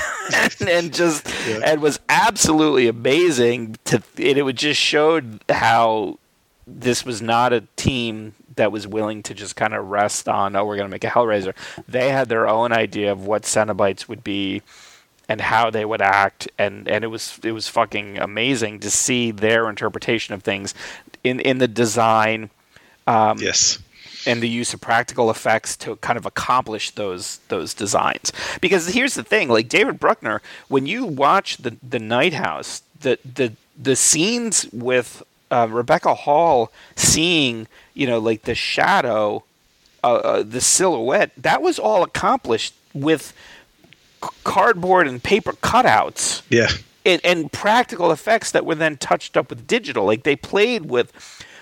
[0.60, 1.60] and, and just Yeah.
[1.66, 6.20] and was absolutely amazing to and it would just showed how
[6.68, 10.66] this was not a team that was willing to just kind of rest on oh
[10.66, 11.54] we're going to make a hellraiser
[11.88, 14.62] they had their own idea of what cenobites would be
[15.28, 19.32] and how they would act and and it was it was fucking amazing to see
[19.32, 20.74] their interpretation of things
[21.24, 22.50] in in the design
[23.08, 23.80] um, yes.
[24.26, 28.32] And the use of practical effects to kind of accomplish those those designs.
[28.62, 33.18] Because here's the thing, like David Bruckner, when you watch the the Night House, the
[33.24, 39.44] the the scenes with uh, Rebecca Hall seeing, you know, like the shadow,
[40.04, 43.34] uh, uh, the silhouette, that was all accomplished with
[44.24, 46.68] c- cardboard and paper cutouts Yeah.
[47.06, 50.06] and, and practical effects that were then touched up with digital.
[50.06, 51.12] Like they played with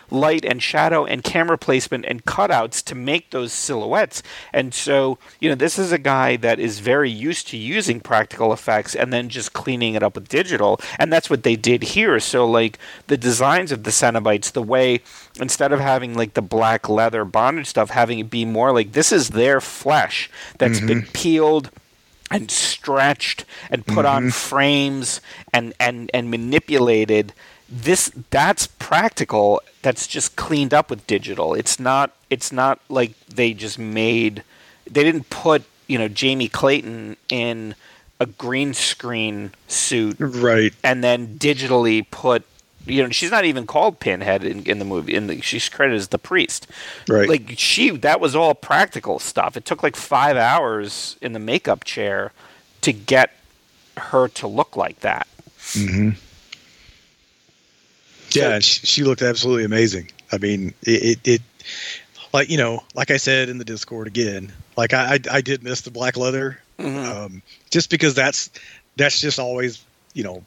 [0.09, 4.23] light and shadow and camera placement and cutouts to make those silhouettes.
[4.53, 8.53] And so, you know, this is a guy that is very used to using practical
[8.53, 10.79] effects and then just cleaning it up with digital.
[10.97, 12.19] And that's what they did here.
[12.19, 15.01] So, like the designs of the Cenobites, the way
[15.39, 19.11] instead of having like the black leather bondage stuff, having it be more like this
[19.11, 21.11] is their flesh that's been mm-hmm.
[21.11, 21.71] peeled
[22.29, 24.29] and stretched and put on mm-hmm.
[24.29, 25.21] frames
[25.53, 27.33] and, and, and manipulated
[27.69, 31.53] this that's practical that's just cleaned up with digital.
[31.53, 34.43] It's not it's not like they just made
[34.89, 37.75] they didn't put you know Jamie Clayton in
[38.19, 40.73] a green screen suit Right.
[40.83, 42.43] and then digitally put
[42.85, 45.99] you know she's not even called pinhead in, in the movie in the, she's credited
[45.99, 46.67] as the priest.
[47.07, 47.27] Right.
[47.27, 49.57] like she that was all practical stuff.
[49.57, 52.31] It took like five hours in the makeup chair
[52.81, 53.31] to get
[53.97, 55.27] her to look like that
[55.73, 56.11] mm-hmm.
[58.31, 60.11] Yeah, she, she looked absolutely amazing.
[60.31, 61.41] I mean, it, it, it,
[62.33, 65.63] like you know, like I said in the Discord again, like I, I, I did
[65.63, 68.49] miss the black leather, um, just because that's
[68.97, 70.43] that's just always you know,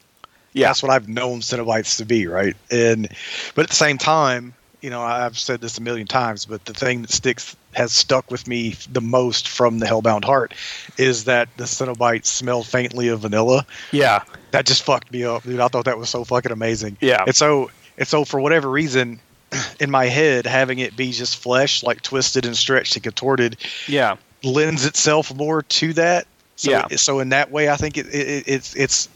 [0.53, 0.69] Yeah.
[0.69, 2.57] that's what I've known Cenobites to be, right?
[2.71, 3.09] And
[3.55, 6.75] but at the same time, you know, I've said this a million times, but the
[6.75, 10.55] thing that sticks has stuck with me the most from the Hellbound Heart
[10.97, 15.61] is that the Cenobites smell faintly of vanilla yeah that just fucked me up, dude.
[15.61, 16.97] I thought that was so fucking amazing.
[17.01, 17.23] Yeah.
[17.25, 19.21] And so, and so for whatever reason,
[19.81, 24.17] in my head, having it be just flesh, like twisted and stretched and contorted, yeah
[24.43, 26.27] lends itself more to that.
[26.57, 26.87] So, Yeah.
[26.97, 29.09] So in that way, I think it, it, it's it's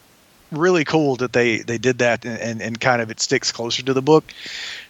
[0.58, 3.82] really cool that they they did that and, and and kind of it sticks closer
[3.82, 4.24] to the book,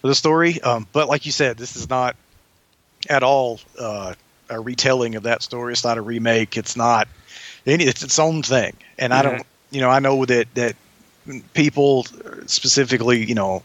[0.03, 0.61] the story.
[0.63, 2.17] Um, but like you said, this is not
[3.09, 4.15] at all uh,
[4.49, 5.73] a retelling of that story.
[5.73, 6.57] It's not a remake.
[6.57, 7.09] It's not
[7.67, 7.85] any.
[7.85, 8.75] It's its own thing.
[8.99, 9.43] And I don't.
[9.71, 10.77] You know, I know that that
[11.53, 12.05] people
[12.47, 13.63] specifically, you know,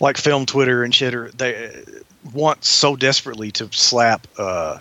[0.00, 1.84] like film Twitter and shit, they
[2.34, 4.78] want so desperately to slap, uh,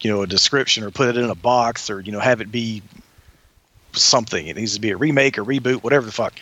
[0.00, 2.50] you know, a description or put it in a box or you know have it
[2.50, 2.82] be
[3.92, 4.46] something.
[4.46, 6.34] It needs to be a remake or reboot, whatever the fuck.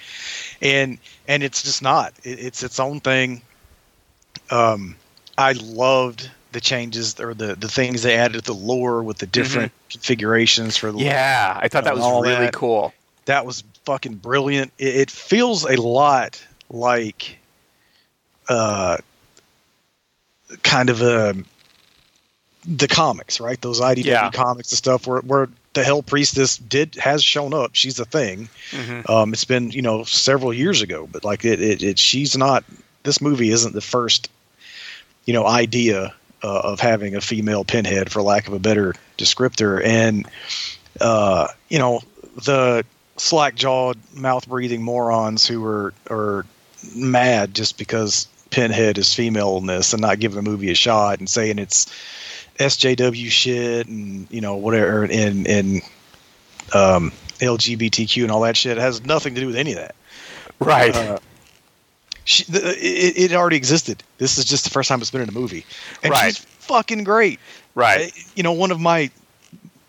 [0.60, 2.12] And and it's just not.
[2.24, 3.42] It, it's its own thing.
[4.50, 4.96] Um,
[5.36, 9.26] I loved the changes or the the things they added to the lore with the
[9.26, 12.54] different configurations for the yeah i thought that was really that.
[12.54, 12.94] cool
[13.28, 14.72] that was fucking brilliant.
[14.78, 17.38] It, it feels a lot like
[18.48, 18.96] uh
[20.62, 21.34] kind of a
[22.76, 23.60] the comics, right?
[23.60, 24.30] Those IDW Yeah.
[24.30, 27.70] comics and stuff where where the Hell Priestess did has shown up.
[27.74, 28.48] She's a thing.
[28.72, 29.08] Mhm.
[29.08, 32.64] Um, it's been you know several years ago, but like it, it, it she's not.
[33.04, 34.28] This movie isn't the first,
[35.24, 39.82] you know, idea uh, of having a female pinhead, for lack of a better descriptor,
[39.84, 40.26] and
[41.00, 42.02] uh, you know
[42.44, 42.84] the
[43.16, 46.44] slack jawed, mouth breathing morons who are are
[46.94, 51.18] mad just because Pinhead is female in this and not giving the movie a shot
[51.18, 51.86] and saying it's
[52.58, 55.82] SJW shit and you know whatever and and
[56.74, 58.76] um, LGBTQ and all that shit.
[58.76, 59.94] It has nothing to do with any of that.
[60.58, 60.94] Right.
[60.94, 61.18] Uh,
[62.24, 64.02] she, the, it, it already existed.
[64.18, 65.64] This is just the first time it's been in a movie,
[66.02, 66.34] and Right.
[66.34, 67.40] she's fucking great.
[67.74, 68.12] right.
[68.14, 69.10] I- you know, one of my,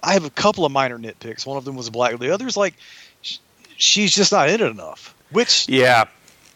[0.02, 1.46] I have a couple of minor nitpicks.
[1.46, 2.18] One of them was a black.
[2.18, 2.76] The other's like,
[3.24, 3.38] sh-
[3.78, 5.14] she's just not in it enough.
[5.32, 6.06] Which Yeah.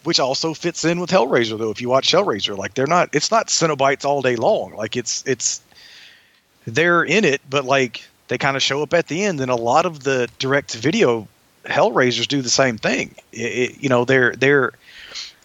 [0.04, 1.71] which also fits in with Hellraiser though.
[1.71, 4.76] If you watch Hellraiser, like they're not, it's not Cenobites all day long.
[4.76, 5.60] Like it's it's
[6.65, 9.39] they're in it, but like they kind of show up at the end.
[9.41, 11.28] And a lot of the direct video
[11.65, 13.15] Hellraisers do the same thing.
[13.32, 14.73] It, it- you know, they're they're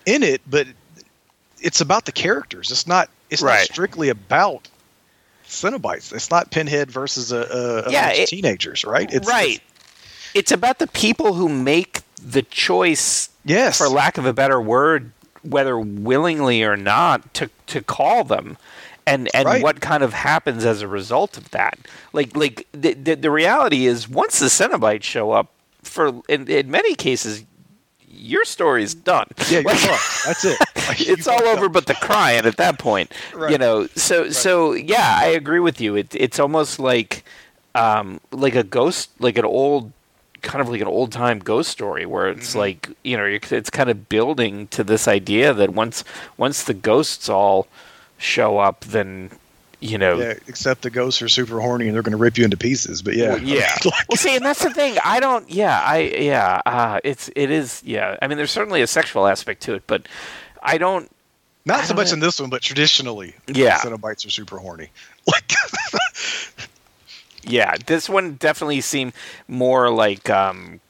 [0.07, 0.67] in it, but
[1.61, 2.71] it's about the characters.
[2.71, 4.69] It's not it's not strictly about
[5.47, 6.13] Cenobites.
[6.13, 9.13] It's not Pinhead versus a, a, Yeah, it- teenagers, right?
[9.13, 9.61] It's, right.
[10.35, 13.79] It's about the people who make the choice, yes.
[13.79, 15.11] for lack of a better word,
[15.43, 18.57] whether willingly or not, to to call them,
[19.09, 19.63] and and Right.
[19.63, 21.79] what kind of happens as a result of that.
[22.13, 25.49] Like like the the, the reality is, once the Cenobites show up,
[25.83, 27.45] for in, in many cases,
[28.11, 29.27] your story is done.
[29.51, 29.81] yeah, Like-
[30.27, 30.59] That's it.
[30.89, 33.13] Like, it's all over but the crying at that point
[33.51, 37.25] you know so so yeah i agree with you it, it's almost like
[37.75, 39.93] um like a ghost like an old
[40.41, 42.59] kind of like an old time ghost story where it's Mm-hmm.
[42.59, 46.05] like you know it's kind of building to this idea that once
[46.39, 47.67] once the ghosts all
[48.19, 49.31] show up then
[49.81, 52.45] you know Yeah, except the ghosts are super horny and they're going to rip you
[52.45, 53.01] into pieces.
[53.01, 53.77] But yeah, Well, yeah.
[53.85, 54.97] Like, well, see, and that's the thing.
[55.05, 55.49] I don't.
[55.49, 55.99] Yeah, I.
[56.19, 56.61] Yeah.
[56.67, 57.31] Uh, it's.
[57.37, 57.81] It is.
[57.85, 58.17] Yeah.
[58.21, 60.07] I mean, there's certainly a sexual aspect to it, but
[60.63, 61.09] I don't.
[61.65, 62.15] not I so don't much know.
[62.15, 63.79] in this one, but traditionally, Yeah.
[63.79, 64.91] Cenobites are super horny.
[65.29, 65.53] Like,
[67.45, 69.13] Yeah, this one definitely seemed
[69.47, 70.81] more like um,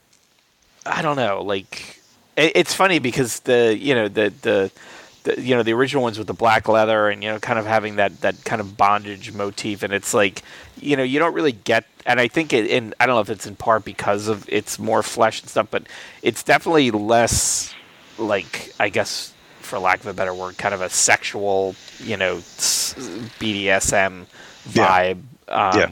[0.85, 2.01] I don't know, like
[2.35, 4.71] it, it's funny because the you know the, the
[5.23, 7.65] the you know the original ones with the black leather and you know kind of
[7.65, 10.41] having that that kind of bondage motif and it's like
[10.79, 13.29] you know you don't really get and I think it and I don't know if
[13.29, 15.83] it's in part because of it's more flesh and stuff, but
[16.21, 17.75] it's definitely less
[18.17, 22.37] like I guess for lack of a better word, kind of a sexual you know
[23.39, 24.25] BDSM
[24.73, 25.01] Yeah.
[25.01, 25.21] vibe.
[25.47, 25.89] Um, Yeah.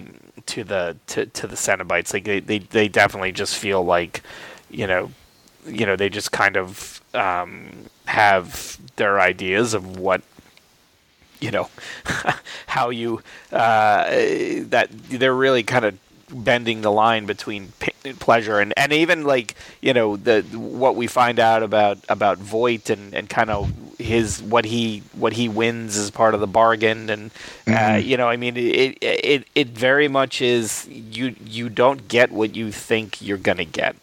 [0.47, 2.13] to the to, to the Cenobites.
[2.13, 4.21] Like they, they they definitely just feel like,
[4.69, 5.11] you know,
[5.67, 10.21] you know they just kind of um, have their ideas of what
[11.39, 11.69] you know
[12.67, 14.05] how you uh,
[14.69, 15.97] that they're really kind of
[16.29, 17.71] bending the line between
[18.19, 22.89] pleasure and, and even like you know the what we find out about about Voight
[22.89, 27.09] and, and kind of his what he what he wins as part of the bargain
[27.09, 27.31] and
[27.67, 32.31] uh, you know I mean it, it it very much is you you don't get
[32.31, 33.95] what you think you're gonna get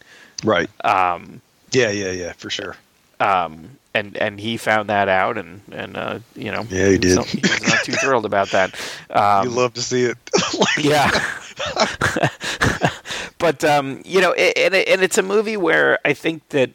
[0.42, 0.70] right?
[0.84, 1.42] um,
[1.74, 2.76] Yeah, yeah, yeah, for sure.
[3.20, 7.18] um, and and he found that out and and uh, you know Yeah, he did.
[7.18, 8.74] was- he was not too thrilled about that
[9.10, 10.18] um, you love to see it.
[10.78, 11.10] Yeah.
[13.38, 16.70] but um, you know, it, and, it, and it's a movie where I think that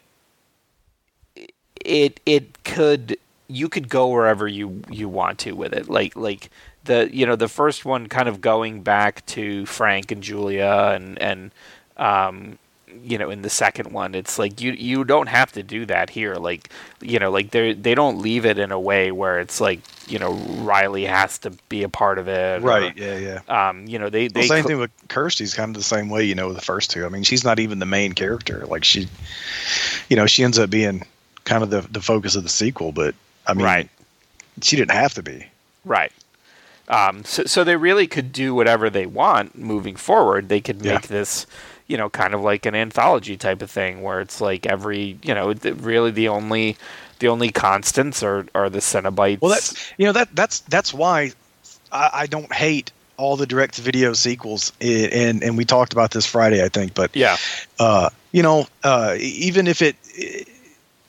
[1.84, 5.88] it it could you could go wherever you you want to with it.
[5.88, 6.50] Like like
[6.84, 11.18] the you know the first one kind of going back to Frank and Julia and
[11.20, 11.50] and
[11.96, 12.58] um,
[13.02, 16.10] you know in the second one it's like you you don't have to do that
[16.10, 16.68] here like
[17.00, 20.18] you know like they they don't leave it in a way where it's like you
[20.18, 22.96] know Riley has to be a part of it or- right.
[22.96, 23.16] Yeah,
[23.48, 23.68] yeah.
[23.68, 26.08] um, you know, they they Well, same cl- thing with Kirsty's kind of the same
[26.10, 27.06] way, you know, with the first two.
[27.06, 28.66] I mean, she's not even the main character.
[28.66, 29.06] Like she,
[30.08, 31.06] you know, she ends up being
[31.44, 32.90] kind of the the focus of the sequel.
[32.92, 33.14] But
[33.46, 33.88] I mean, right,
[34.62, 35.46] she didn't have to be.
[35.84, 36.12] right.
[36.88, 40.48] Um, so so they really could do whatever they want moving forward.
[40.48, 40.94] They could Yeah.
[40.94, 41.46] make this,
[41.90, 45.34] you know, kind of like an anthology type of thing where it's like every, you
[45.34, 46.76] know, really the only
[47.18, 49.40] the only constants are are the Cenobites.
[49.40, 51.32] Well, that's you know that that's that's why
[51.90, 54.72] I, I don't hate all the direct video sequels.
[54.80, 56.94] I- And and we talked about this Friday, I think.
[56.94, 57.36] But yeah,
[57.80, 59.96] uh, you know, uh, even if it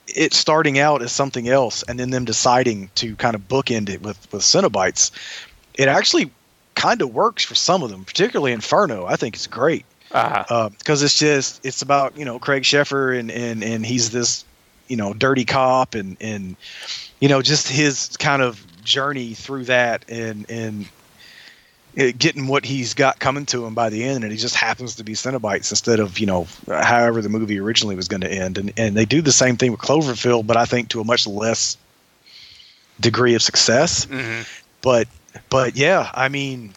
[0.07, 4.01] it starting out as something else and then them deciding to kind of bookend it
[4.01, 5.11] with with Cenobites,
[5.75, 6.31] it actually
[6.73, 9.05] kind of works for some of them, particularly Inferno.
[9.05, 13.31] I think it's great uh, because it's just it's about you know Craig Sheffer and
[13.31, 14.45] and and he's this
[14.87, 16.55] you know dirty cop and and
[17.19, 20.85] you know just his kind of journey through that and and
[22.17, 24.23] getting what he's got coming to him by the end.
[24.23, 27.95] And he just happens to be Cenobites instead of you know however the movie originally
[27.95, 28.57] was going to end.
[28.57, 31.27] And and they do the same thing with Cloverfield but I think to a much
[31.27, 31.77] less
[32.99, 34.05] degree of success.
[34.05, 34.47] Mhm.
[34.81, 35.07] but
[35.49, 36.73] but yeah i mean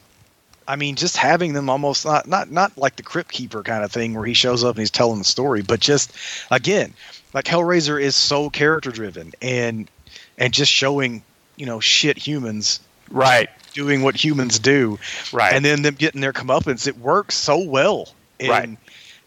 [0.69, 3.93] i mean just having them almost not not not like the crypt keeper kind of
[3.93, 6.13] thing where he shows up and he's telling the story but just
[6.51, 6.93] again
[7.33, 9.91] like hellraiser is so character driven and
[10.39, 11.23] and just showing
[11.57, 14.99] you know shit humans right, doing what humans do
[15.33, 18.09] right, and then them getting their comeuppance it works so well
[18.41, 18.79] and Right.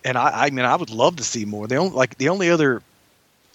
[0.03, 1.67] and I, I mean, I would love to see more.
[1.67, 2.81] The only like the only other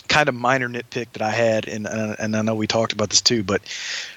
[0.08, 3.20] kind of minor nitpick that I had, and and I know we talked about this
[3.20, 3.62] too, but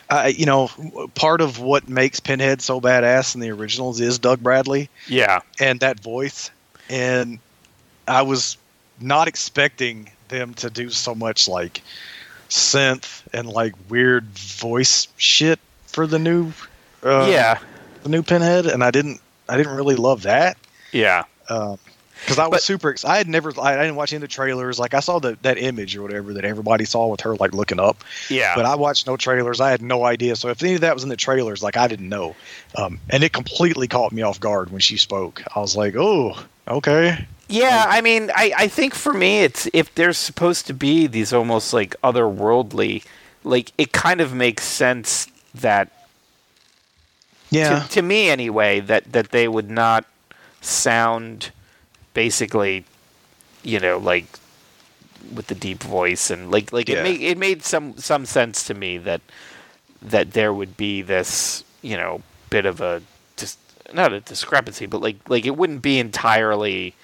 [0.10, 0.70] uh, you know,
[1.16, 4.89] part of what makes Pinhead so badass in the originals is Doug Bradley.
[5.08, 6.51] Yeah, and that voice,
[6.89, 7.39] and
[8.08, 8.58] I was
[8.99, 11.82] not expecting them to do so much like
[12.49, 16.51] synth and like weird voice shit for the new
[17.03, 17.60] uh, yeah.
[18.03, 18.66] the new pinhead.
[18.66, 20.58] And i didn't i didn't really love that.
[20.91, 21.26] Yeah
[22.22, 24.22] because i was but, super excited i had never I, I, didn't watch any of
[24.22, 24.80] the trailers.
[24.80, 27.80] Like i saw the, that image or whatever that everybody saw with her like looking
[27.80, 28.03] up.
[28.30, 28.53] Yeah.
[28.55, 29.61] But i watched no trailers.
[29.61, 30.36] I had no idea.
[30.36, 32.36] So if any of that was in the trailers like i didn't know.
[32.76, 35.43] Um, and it completely caught me off guard when she spoke.
[35.55, 36.38] I was like oh
[36.68, 37.26] okay.
[37.47, 41.32] Yeah, I mean, I, I think for me, it's if there's supposed to be these
[41.32, 43.05] almost like otherworldly,
[43.43, 45.91] like it kind of makes sense that.
[47.51, 47.82] Yeah.
[47.82, 50.05] To, to me, anyway, that that they would not
[50.61, 51.51] sound
[52.16, 52.84] basically,
[53.61, 54.26] you know, like
[55.36, 56.97] with the deep voice and like like yeah.
[56.97, 59.22] it made it made some some sense to me that
[60.01, 63.01] that there would be this you know bit of a
[63.38, 63.59] just
[63.93, 66.95] not a discrepancy, but like like it wouldn't be entirely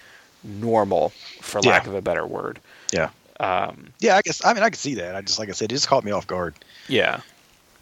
[0.43, 1.09] normal,
[1.41, 2.59] for lack of a better word.
[2.91, 3.09] Yeah.
[3.39, 4.43] Um, yeah, I guess.
[4.45, 5.15] I mean, I can see that.
[5.15, 6.53] I just, like I said, it just caught me off guard.
[6.87, 7.21] Yeah.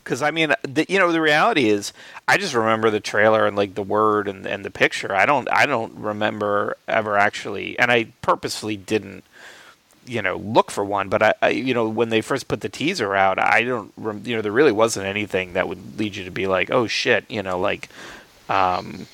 [0.09, 1.93] Because I mean, the, you know, the reality is,
[2.27, 5.15] I just remember the trailer and like the word and and the picture.
[5.15, 9.23] I don't, I don't remember ever actually, and I purposefully didn't,
[10.07, 11.09] you know, look for one.
[11.09, 13.93] But I, I you know, when they first put the teaser out, I don't,
[14.25, 17.25] you know, there really wasn't anything that would lead you to be like, oh shit,
[17.29, 17.87] you know, like,
[18.49, 19.05] um,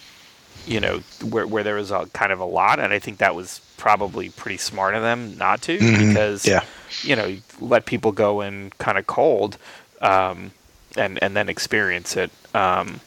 [0.66, 3.36] you know, where where there was a kind of a lot, and I think that
[3.36, 6.08] was probably pretty smart of them not to, mm-hmm.
[6.08, 6.64] because yeah.
[7.02, 9.58] you know, let people go in kind of cold,
[10.00, 10.52] um,
[10.98, 12.32] and and then experience it.
[12.54, 13.02] Um,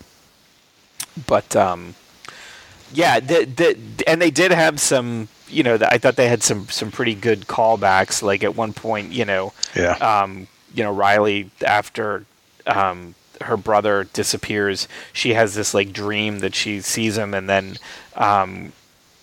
[1.26, 1.94] but um,
[2.92, 5.28] yeah, the, the, and they did have some.
[5.48, 8.22] You know, I thought they had some some pretty good callbacks.
[8.22, 12.26] Like at one point, you know, yeah, um, you know, Riley after
[12.66, 17.78] um, her brother disappears, she has this like dream that she sees him and then
[18.14, 18.72] um,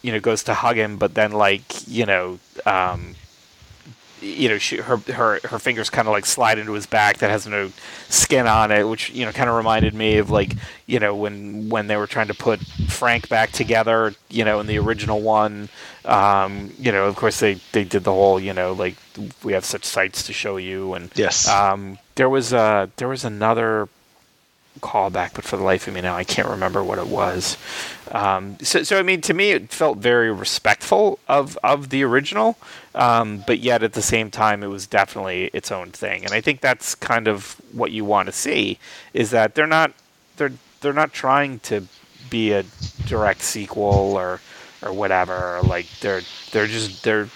[0.01, 3.16] you know goes to hug him, but then like you know um,
[4.26, 7.30] you know she, her her her fingers kind of like slide into his back that
[7.30, 7.71] has no
[8.09, 10.53] skin on it, which you know kind of reminded me of like
[10.88, 12.59] you know when when they were trying to put
[12.89, 15.69] Frank back together, you know, in the original one.
[16.05, 18.95] Um, you know, of course they they did the whole you know like
[19.43, 21.47] we have such sights to show you and yes.
[21.47, 23.89] Um, there was a there was another
[24.80, 27.57] callback, but for the life of me now, I can't remember what it was.
[28.11, 32.57] Um, so, so I mean, to me, it felt very respectful of of the original,
[32.95, 36.23] um, but yet at the same time, it was definitely its own thing.
[36.23, 38.79] And I think that's kind of what you want to see
[39.13, 39.93] is that they're not
[40.37, 41.85] they're they're not trying to
[42.29, 42.63] be a
[43.05, 44.39] direct sequel or
[44.81, 45.59] or whatever.
[45.63, 46.21] Like they're
[46.51, 47.29] they're just they're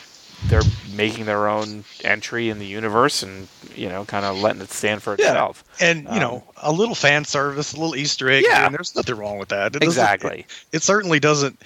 [0.46, 0.62] they're
[0.96, 5.04] making their own entry in the universe and you know kind of letting it stand
[5.04, 5.64] for itself.
[5.80, 5.88] Yeah.
[5.88, 8.46] And you um, know, a little fan service, a little Easter egg.
[8.48, 9.76] Yeah, and there's nothing wrong with that.
[9.76, 10.46] It exactly.
[10.72, 11.60] It, it, certainly doesn't.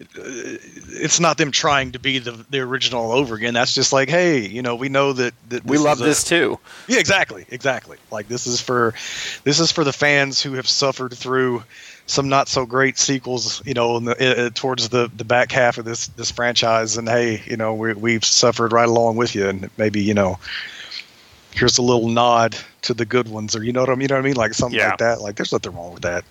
[0.00, 3.54] It's not them trying to be the the original over again.
[3.54, 6.58] That's just like, hey, you know, we know that that we love this too.
[6.86, 7.98] Yeah, exactly, exactly.
[8.12, 8.94] Like this is for
[9.42, 11.64] this is for the fans who have suffered through
[12.06, 15.84] some not so great sequels, you know, the, uh, towards the, the back half of
[15.84, 16.96] this this franchise.
[16.96, 20.38] And hey, you know, we, we've suffered right along with you, and maybe you know,
[21.50, 24.02] here's a little nod to the good ones, or you know what I mean?
[24.02, 24.36] You know what I mean?
[24.36, 24.90] Like something yeah.
[24.90, 25.20] like that.
[25.20, 26.24] Like there's nothing wrong with that.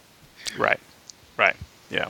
[0.58, 0.80] Right.
[1.38, 1.56] Right.
[1.92, 2.10] Yeah.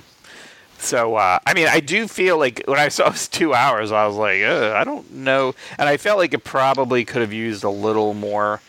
[0.79, 3.91] So uh, I mean, I do feel like when I saw it was two hours,
[3.91, 7.63] I was like, I don't know, and I felt like it probably could have used
[7.63, 8.61] a little more.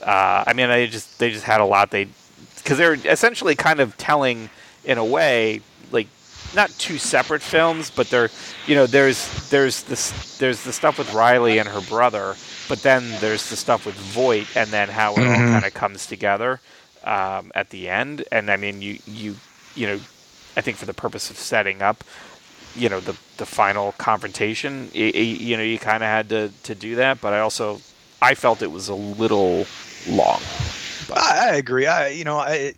[0.00, 2.08] Uh, I mean, I just they just had a lot they
[2.56, 4.50] because they're essentially kind of telling
[4.84, 5.60] in a way
[5.92, 6.08] like
[6.54, 8.30] not two separate films, but they're
[8.66, 12.36] you know there's there's this there's the stuff with Riley and her brother,
[12.68, 15.30] but then there's the stuff with Voight, and then how it mm-hmm.
[15.30, 16.60] all kind of comes together
[17.04, 18.24] um, at the end.
[18.32, 19.36] And I mean, you you
[19.74, 20.00] you know,
[20.56, 22.02] I think for the purpose of setting up,
[22.74, 26.74] you know, the the final confrontation, it, you know, you kind of had to to
[26.74, 27.20] do that.
[27.20, 27.80] But I also
[28.20, 29.66] I felt it was a little
[30.08, 30.40] long.
[31.14, 31.86] I, I, agree.
[31.86, 32.74] I you know I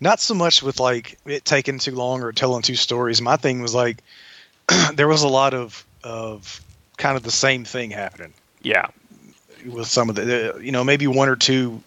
[0.00, 3.20] not so much with like it taking too long or telling two stories.
[3.20, 4.02] My thing was like
[4.94, 6.60] there was a lot of of
[6.96, 8.32] kind of the same thing happening.
[8.62, 8.88] Yeah,
[9.66, 11.82] with some of the you know maybe one or two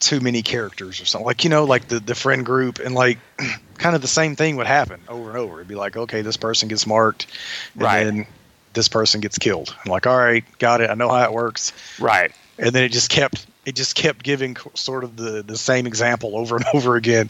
[0.00, 1.26] too many characters or something.
[1.26, 3.18] Like you know like the the friend group and like
[3.78, 5.56] kind of the same thing would happen over and over.
[5.56, 7.26] It'd be like okay this person gets marked
[7.74, 8.04] and right.
[8.04, 8.26] then
[8.72, 9.74] this person gets killed.
[9.84, 10.90] I'm like all right got it.
[10.90, 11.72] I know how it works.
[11.98, 12.32] Right.
[12.58, 16.36] And then it just kept it just kept giving sort of the the same example
[16.36, 17.28] over and over again.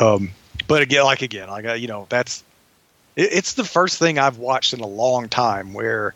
[0.00, 0.30] Um,
[0.66, 2.42] but again, like again, like uh, you know, that's
[3.14, 6.14] It, it's the first thing I've watched in a long time where,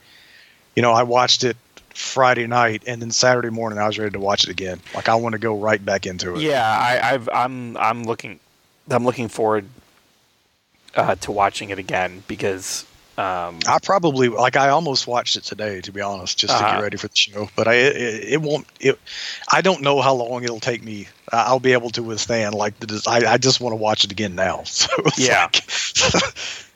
[0.75, 1.57] you know, I watched it
[2.01, 4.81] Friday night and then Saturday morning I was ready to watch it again.
[4.95, 6.43] Like I want to go right back into it.
[6.43, 8.41] Yeah, I, I've I'm I'm looking
[8.91, 9.67] I'm looking forward
[10.97, 12.85] uh, to watching it again because
[13.19, 16.77] um, I probably like I almost watched it today to be honest, just to Uh-huh.
[16.77, 17.49] get ready for the show.
[17.55, 18.67] But I it, it won't.
[18.81, 18.99] It,
[19.53, 21.07] I don't know how long it'll take me.
[21.31, 23.01] I'll be able to withstand like the.
[23.07, 24.63] I, I just want to watch it again now.
[24.67, 25.45] So Yeah.
[25.53, 25.63] like-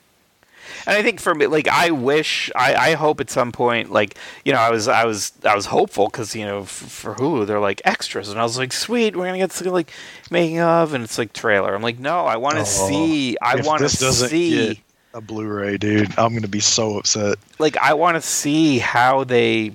[0.87, 4.17] And I think for me, like, I wish, I, I hope at some point, like,
[4.45, 7.47] you know, I was, I was, I was hopeful because you know, f- for Hulu,
[7.47, 9.91] they're like extras, and I was like, sweet, we're gonna get like
[10.31, 11.75] making of, and it's like trailer.
[11.75, 14.83] I'm like, no, I want to Oh, see, I want to see,
[15.15, 17.39] a Blu-ray, dude, I'm gonna be so upset.
[17.59, 19.73] like, I want to see how they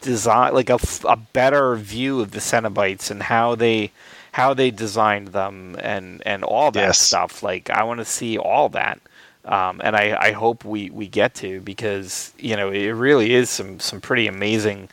[0.00, 3.92] design, like, a, a better view of the Cenobites and how they,
[4.32, 7.00] how they designed them and and all that Yes.
[7.00, 7.42] stuff.
[7.42, 8.98] Like, I want to see all that.
[9.44, 13.50] Um, and I, I hope we, we get to because you know it really is
[13.50, 14.88] some, some pretty amazing,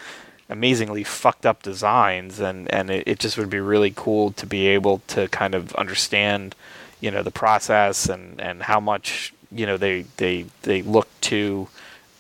[0.50, 4.68] amazingly fucked up designs, and and it, it just would be really cool to be
[4.68, 6.56] able to kind of understand,
[7.02, 11.68] you know, the process and, and how much you know they they they look to.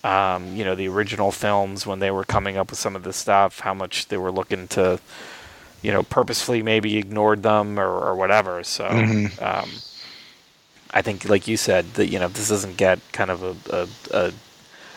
[0.01, 3.17] Um, you know the original films when they were coming up with some of this
[3.17, 4.97] stuff, how much they were looking to,
[5.81, 8.63] you know, purposefully maybe ignored them or, or whatever.
[8.63, 9.41] So, Mhm.
[9.41, 9.83] um,
[10.91, 13.55] I think, like you said, that you know if this doesn't get kind of a,
[13.75, 14.31] a,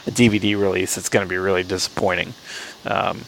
[0.07, 2.35] a, DVD release, it's going to be really disappointing.
[2.87, 3.23] Um,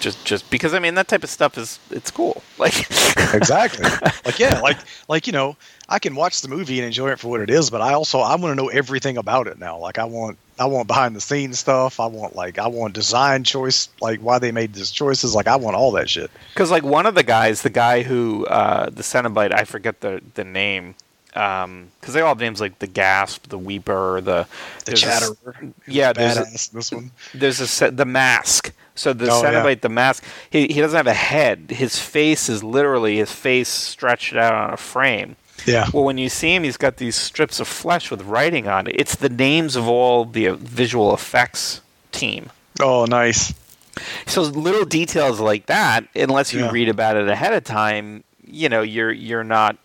[0.00, 2.42] just just because I mean that type of stuff is it's cool.
[2.58, 2.90] Like
[3.32, 3.84] exactly.
[4.26, 4.76] like yeah, like
[5.08, 5.56] like you know,
[5.88, 8.18] I can watch the movie and enjoy it for what it is, but I also
[8.18, 9.78] I want to know everything about it now.
[9.78, 12.00] Like I want I want behind the scenes stuff.
[12.00, 15.34] I want like I want design choice, like why they made these choices.
[15.34, 16.30] Like I want all that shit.
[16.52, 20.20] Because like one of the guys, the guy who uh, the Cenobite, I forget the
[20.34, 20.94] the name.
[21.32, 24.46] Because they all have names like the Gasp, the Weeper, the
[24.84, 27.10] The there's a s- Chatterer, yeah, there's a, this one.
[27.34, 28.72] there's a se- the Masque.
[28.96, 29.52] So the Oh, yeah.
[29.62, 31.70] Cenobite, the Masque, he he doesn't have a head.
[31.70, 35.36] His face is literally his face stretched out on a frame.
[35.66, 38.86] Yeah, Well, when you see him, he's got these strips of flesh with writing on
[38.86, 38.96] it.
[38.98, 42.48] It's the names of all the uh, visual effects team.
[42.80, 43.52] Oh, nice.
[44.26, 46.70] So little details like that, unless you Yeah.
[46.70, 49.76] read about it ahead of time, you know, you're you're not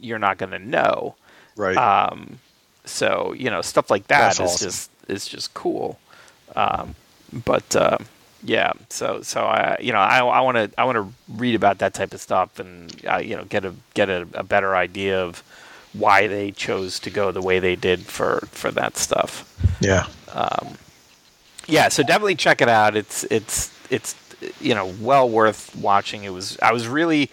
[0.00, 1.14] you're not going to know.
[1.56, 1.76] Right.
[1.76, 2.38] Um,
[2.84, 4.66] so you know, stuff like that is That's awesome.
[4.66, 5.98] just is just cool.
[6.54, 6.94] Um,
[7.32, 7.98] but uh,
[8.42, 11.78] yeah, so so I you know I I want to I want to read about
[11.78, 15.22] that type of stuff and uh, you know get a get a, a better idea
[15.22, 15.42] of
[15.92, 19.44] why they chose to go the way they did for for that stuff
[19.80, 20.06] yeah.
[20.32, 20.76] Um,
[21.66, 24.14] yeah so definitely check it out it's it's it's
[24.60, 27.30] you know well worth watching it was i was really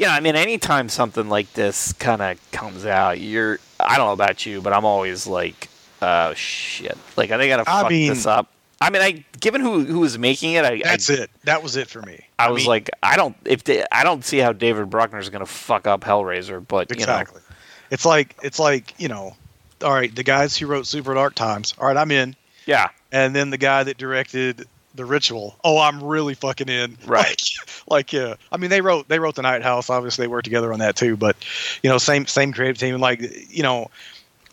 [0.00, 4.06] you know i mean anytime something like this kind of comes out you're i don't
[4.06, 5.68] know about you but i'm always like
[6.02, 8.48] oh shit like are they gonna I fuck mean- this up
[8.80, 11.30] i mean i given who who was making it i That's I, it.
[11.44, 12.24] That was it for me.
[12.38, 15.28] I was mean, like i don't if they, i don't see how david Bruckner is
[15.28, 17.42] gonna fuck up hellraiser but exactly.
[17.90, 19.36] It's like it's like you know,
[19.82, 21.74] all right, the guys who wrote Super Dark Times.
[21.76, 22.36] All right, I'm in.
[22.64, 24.66] yeah and then the guy that directed
[25.00, 27.26] the ritual oh i'm really fucking in Right.
[27.26, 27.40] like,
[27.88, 30.72] like yeah i mean they wrote they wrote the night house obviously they worked together
[30.72, 31.36] on that too but
[31.82, 33.84] you know same same creative team and like you know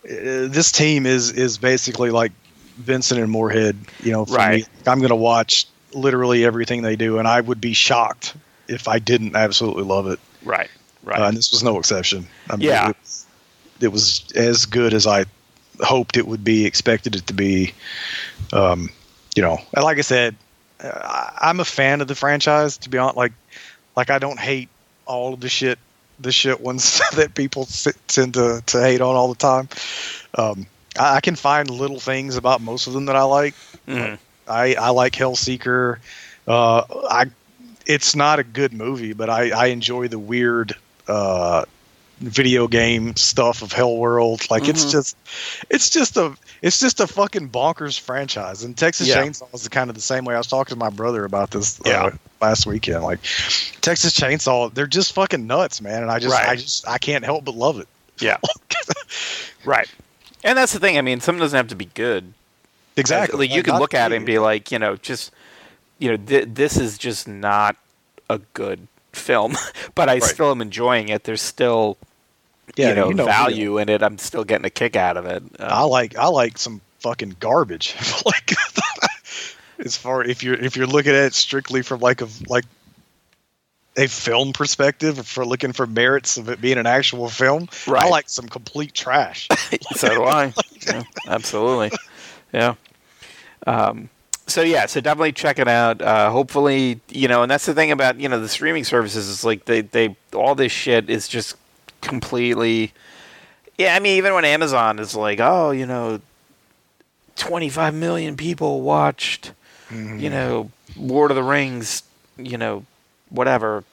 [0.05, 2.31] uh, this team is is basically like
[2.77, 4.61] Benson and moorhead you know for Right.
[4.61, 4.65] me.
[4.87, 8.33] i'm gonna watch literally everything they do and i would be shocked
[8.69, 10.69] if i didn't absolutely love it right
[11.03, 12.89] right uh, and this was no exception I mean, Yeah.
[12.89, 12.95] it,
[13.81, 15.25] it was as good as I
[15.81, 17.73] hoped it would be, expected it to be.
[18.51, 18.89] Um,
[19.37, 20.35] you know, like I said,
[20.83, 22.77] uh, I'm a fan of the franchise.
[22.79, 23.33] To be honest, like,
[23.95, 24.69] like I don't hate
[25.05, 25.79] all of the shit,
[26.19, 29.69] the shit ones that people s- tend to to hate on all the time.
[30.37, 30.65] Um,
[30.99, 33.53] I, I can find little things about most of them that I like.
[33.87, 34.17] Mhm.
[34.47, 35.97] I, I like Hellseeker.
[36.47, 37.25] Uh, I
[37.85, 40.73] it's not a good movie, but I, I enjoy the weird
[41.07, 41.65] uh,
[42.19, 44.49] video game stuff of Hellworld.
[44.49, 44.91] Like it's Mhm.
[44.91, 45.17] just
[45.69, 48.63] it's just a it's just a fucking bonkers franchise.
[48.63, 49.17] And Texas Yeah.
[49.23, 50.33] Chainsaw is kind of the same way.
[50.35, 52.09] I was talking to my brother about this uh, Yeah.
[52.41, 53.03] last weekend.
[53.03, 53.19] Like
[53.81, 56.01] Texas Chainsaw, they're just fucking nuts, man.
[56.01, 57.87] And I just I just I can't help but love it.
[58.19, 58.37] yeah
[59.63, 59.87] right
[60.43, 62.33] and that's the thing i mean something doesn't have to be good
[62.99, 63.47] Exactly.
[63.47, 65.29] Like you can look at it and be like, you know, just
[65.99, 67.75] you know, th- this is just not
[68.27, 69.55] a good film,
[69.93, 70.23] but I Right.
[70.23, 71.23] still am enjoying it.
[71.25, 71.97] There's still
[72.75, 74.03] Yeah, you know, you know, value in it.
[74.03, 75.43] I'm still getting a kick out of it.
[75.59, 77.95] I Uh, like I like some fucking garbage.
[78.25, 78.53] like
[79.79, 82.65] as far if you're if you're looking at it strictly from like a like
[83.95, 87.67] a film perspective for looking for merits of it being an actual film,
[88.05, 89.47] I like some complete trash.
[89.95, 90.53] so do I.
[90.87, 91.91] Yeah, absolutely.
[92.53, 92.75] Yeah.
[93.65, 94.09] Um,
[94.45, 96.01] so yeah, so definitely check it out.
[96.01, 99.43] Uh, hopefully, you know, and that's the thing about you know the streaming services is
[99.43, 101.57] like they they all this shit is just
[102.01, 102.93] completely.
[103.77, 106.19] Yeah, I mean, even when Amazon is like, oh, you know,
[107.35, 109.51] twenty five million people watched,
[109.89, 110.19] mm-hmm.
[110.19, 112.03] you know, Lord of the Rings,
[112.37, 112.85] you know,
[113.29, 113.83] whatever.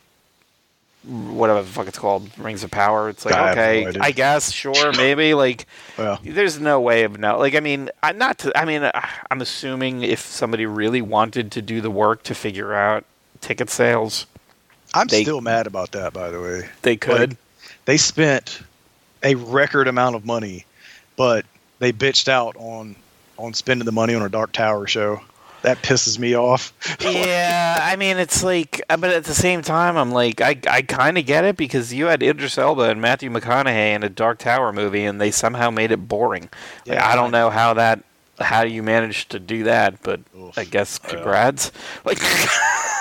[1.06, 3.10] Whatever the fuck it's called, Rings of Power.
[3.10, 3.98] It's like I have no okay.
[4.00, 5.66] I guess sure, maybe like
[5.98, 9.06] well, there's no way of no like I mean I'm not to I mean I-
[9.30, 13.04] I'm assuming if somebody really wanted to do the work to figure out
[13.42, 14.24] ticket sales
[14.94, 16.12] I'm They- still mad about that.
[16.12, 17.36] By the way, they could
[17.84, 18.60] they spent
[19.22, 20.66] a record amount of money,
[21.16, 21.44] but
[21.78, 22.96] they bitched out on
[23.36, 25.20] on spending the money on a Dark Tower show.
[25.62, 26.74] That pisses me off.
[27.00, 30.82] yeah I mean it's like uh, but at the same time I'm like I I
[30.82, 34.38] kind of get it because you had Idris Elba and Matthew McConaughey in a Dark
[34.38, 36.50] Tower movie and they somehow made it boring
[36.86, 38.04] Like, I don't know how that
[38.38, 40.58] how you managed to do that but Oof.
[40.58, 41.72] I guess congrats
[42.04, 42.18] like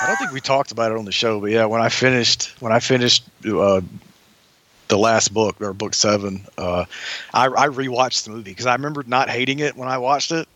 [0.03, 2.61] I don't think we talked about it on the show, but yeah, when I finished
[2.61, 3.79] when I finished uh,
[4.87, 6.85] the last book or book seven, uh,
[7.33, 10.47] I, I rewatched the movie because I remember not hating it when I watched it.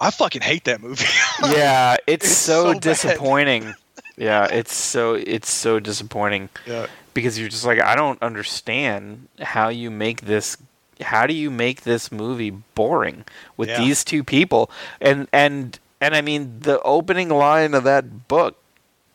[0.00, 1.04] I fucking hate that movie.
[1.42, 2.82] yeah, it's, It's so, so bad.
[2.82, 3.74] disappointing.
[4.16, 6.86] yeah, it's so it's so disappointing yeah.
[7.14, 10.56] because you're just like I don't understand how you make this
[11.00, 13.24] how do you make this movie boring
[13.56, 13.78] with Yeah.
[13.78, 18.56] these two people and and and I mean the opening line of that book,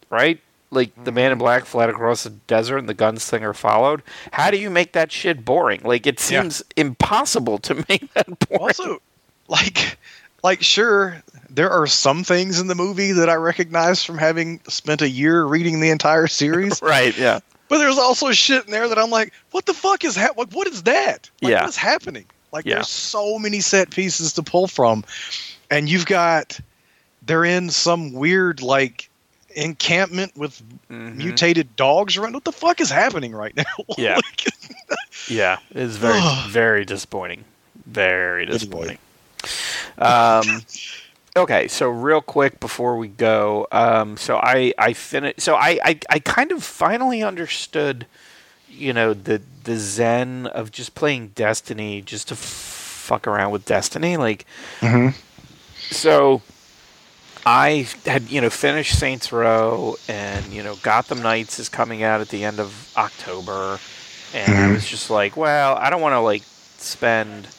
[0.09, 0.39] right?
[0.75, 4.03] Like the man in black fled across the desert and the gunslinger followed.
[4.31, 5.81] How do you make that shit boring?
[5.83, 6.41] Like it Yeah.
[6.41, 8.61] seems impossible to make that boring.
[8.61, 9.01] Also,
[9.47, 9.97] like,
[10.43, 15.01] like sure, there are some things in the movie that I recognize from having spent
[15.01, 17.39] a year reading the entire series, right, yeah.
[17.69, 20.51] but there's also shit in there that I'm like, what the fuck is hap- like,
[20.51, 21.29] what is that?
[21.41, 21.61] Like, Yeah.
[21.61, 22.25] what is happening?
[22.51, 22.75] Like, Yeah.
[22.75, 25.03] there's so many set pieces to pull from,
[25.71, 26.59] and you've got
[27.25, 29.09] they're in some weird like
[29.55, 31.15] encampment with Mhm.
[31.15, 32.33] mutated dogs around.
[32.33, 33.63] What the fuck is happening right now?
[33.97, 34.15] Yeah.
[34.15, 34.45] Like,
[35.27, 37.43] Yeah, it's very very disappointing.
[37.85, 38.97] Very disappointing.
[39.97, 40.61] Um,
[41.35, 45.41] okay, so real quick before we go, um, so I I finished.
[45.41, 48.05] So I, I I kind of finally understood,
[48.69, 54.17] you know, the the zen of just playing Destiny just to fuck around with Destiny,
[54.17, 54.45] like.
[55.91, 56.41] So.
[57.45, 62.21] I had, you know, finished Saints Row, and you know, Gotham Knights is coming out
[62.21, 63.81] at the end of October,
[64.31, 64.71] and I Mhm.
[64.71, 66.43] was just like, well, I don't want to like
[66.77, 67.49] spend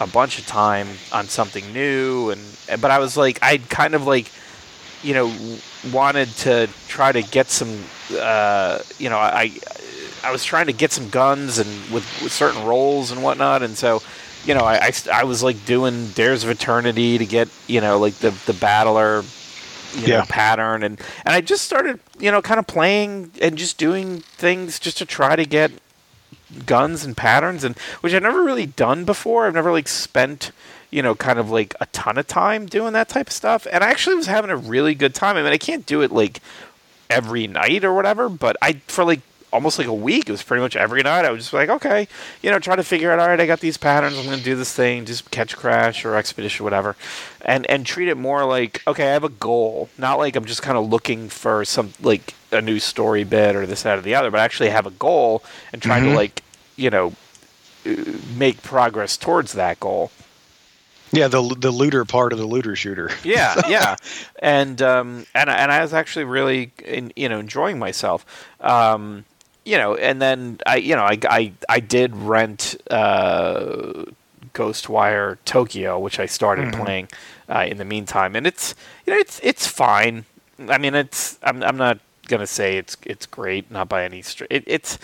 [0.00, 4.06] a bunch of time on something new, and but I was like, I'd kind of
[4.06, 4.32] like,
[5.02, 9.60] you know, wanted to try to get some, uh, you know, I
[10.22, 13.76] I was trying to get some guns and with, with certain roles and whatnot, and
[13.78, 14.02] so.
[14.46, 17.98] You know, I, I, I was like doing Dares of Eternity to get, you know,
[17.98, 19.24] like the, the battler
[19.94, 20.24] you know, Yeah.
[20.28, 20.82] pattern.
[20.82, 24.98] And and I just started you know kind of playing and just doing things just
[24.98, 25.70] to try to get
[26.64, 29.46] guns and patterns and which I've never really done before.
[29.46, 30.52] I've never like spent
[30.90, 33.66] you know kind of like a ton of time doing that type of stuff.
[33.72, 35.36] And I actually was having a really good time.
[35.36, 36.40] I mean I can't do it like
[37.08, 39.20] every night or whatever but I for like
[39.56, 40.28] almost like a week.
[40.28, 41.24] It was pretty much every night.
[41.24, 42.06] I was just like okay
[42.42, 44.16] you know try to figure out all right I got these patterns.
[44.18, 46.94] I'm going to do this thing just Ketchcrash or expedition whatever.
[47.44, 49.88] And and treat it more like okay I have a goal.
[49.98, 53.66] Not like I'm just kind of looking for some like a new story bit or
[53.66, 55.42] this that or the other but actually have a goal
[55.72, 56.14] and trying to Mhm.
[56.16, 56.42] like
[56.76, 57.12] you know
[57.86, 57.94] uh,
[58.36, 60.10] make progress towards that goal.
[61.12, 63.10] Yeah, the the looter part of the looter shooter.
[63.24, 63.94] yeah, yeah,
[64.42, 68.26] and um, and and I was actually really in, you know enjoying myself,
[68.60, 69.24] um,
[69.66, 74.04] you know, and then I you know I I, I did rent uh,
[74.54, 76.84] Ghostwire Tokyo, which I started Mhm.
[76.84, 77.08] playing
[77.48, 80.24] uh, in the meantime, and it's you know it's it's fine.
[80.68, 81.98] I mean, it's I'm I'm not
[82.28, 84.48] gonna say it's it's great, not by any stretch.
[84.50, 84.98] It, it's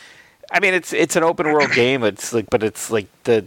[0.51, 2.03] I mean, it's it's an open world game.
[2.05, 3.47] It's like, but it's like the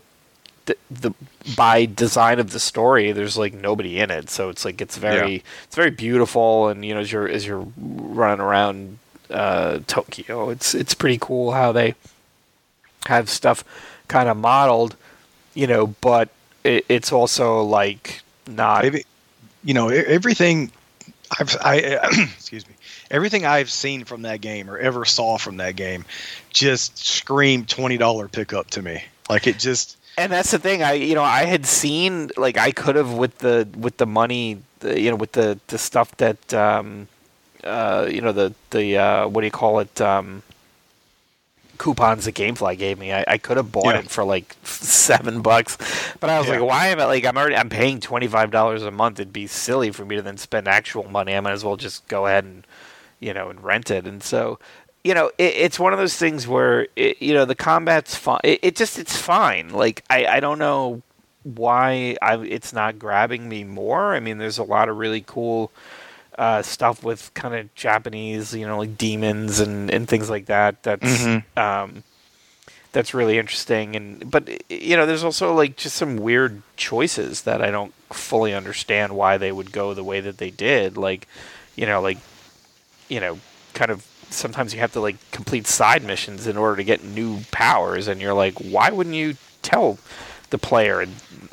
[0.66, 1.11] the, the
[1.55, 5.43] by design of the story, there's like nobody in it, so it's like it's very
[5.63, 8.97] it's very beautiful, and you know as you're as you're running around
[9.30, 11.95] uh, Tokyo, it's it's pretty cool how they
[13.07, 13.63] have stuff
[14.07, 14.95] kind of modeled,
[15.53, 16.30] you know, but
[16.63, 19.05] it, it's also like not Maybe
[19.63, 20.71] you know everything
[21.39, 21.78] I've I
[22.36, 22.76] excuse me
[23.11, 26.05] everything I've seen from that game or ever saw from that game
[26.51, 29.03] just screamed twenty dollar pickup to me.
[29.30, 32.71] Like it just and that's the thing i you know i had seen like i
[32.71, 36.53] could have with the with the money the, you know with the the stuff that
[36.53, 37.07] um
[37.66, 40.43] uh, you know the the uh, what do you call it um,
[41.78, 43.11] coupons that GameFly gave me.
[43.13, 43.99] I, I could have bought Yeah.
[44.01, 45.78] it for like seven bucks,
[46.20, 46.59] but I was Yeah.
[46.59, 49.20] like, why am I like I'm already I'm paying twenty five dollars a month.
[49.20, 51.36] It'd be silly for me to then spend actual money.
[51.36, 52.66] I might as well just go ahead and
[53.20, 54.05] you know and rent it.
[54.07, 54.59] And so
[55.03, 58.39] you know it, it's one of those things where it, you know the combat's fine.
[58.43, 59.70] It, it just it's fine.
[59.70, 61.01] Like I I don't know
[61.43, 64.16] why I it's not grabbing me more.
[64.16, 65.72] I mean, there's a lot of really cool
[66.38, 70.84] uh, stuff with kind of Japanese, you know, like demons and, and things like that.
[70.84, 71.44] That's Mhm.
[71.58, 72.04] um,
[72.92, 73.96] that's really interesting.
[73.96, 78.54] And but you know, there's also like just some weird choices that I don't fully
[78.54, 80.98] understand why they would go the way that they did.
[80.98, 81.28] Like,
[81.76, 82.18] you know, like
[83.10, 83.40] you know,
[83.74, 87.42] kind of sometimes you have to like complete side missions in order to get new
[87.52, 89.98] powers, and you're like, why wouldn't you tell
[90.50, 91.06] the player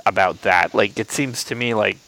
[0.06, 0.74] about that?
[0.74, 1.98] Like, it seems to me like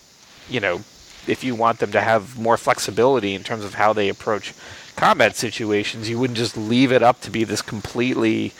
[0.49, 0.83] you know,
[1.29, 4.55] if you want them to have more flexibility in terms of how they approach
[4.97, 8.53] combat situations, you wouldn't just leave it up to be this completely,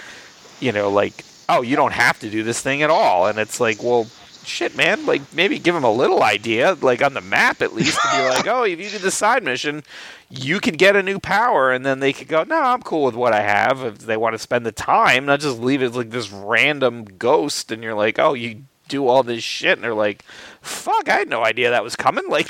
[0.61, 3.27] you know, like, oh, you don't have to do this thing at all.
[3.27, 4.07] And it's like, well,
[4.47, 8.01] shit, man, like maybe give them a little idea, like on the map at least,
[8.01, 9.83] to be like, oh, if you do the side mission,
[10.31, 13.15] you could get a new power, and then they could go, no, I'm cool with
[13.15, 13.83] what I have.
[13.83, 17.71] If they want to spend the time, not just leave it like this random ghost,
[17.71, 20.25] and you're like, oh, you do all this shit, and they're like,
[20.65, 22.29] fuck, I had no idea that was coming.
[22.29, 22.49] Like,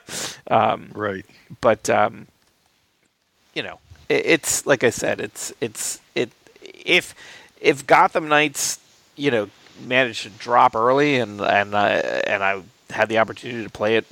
[0.50, 1.26] um, Right.
[1.60, 2.26] but um,
[3.54, 3.78] you know,
[4.08, 6.30] it, it's like I said, it's it's it
[6.62, 7.14] if
[7.60, 8.78] if Gotham Knights,
[9.16, 9.50] you know,
[9.86, 11.78] managed to drop early and and uh,
[12.26, 14.06] and I had the opportunity to play it,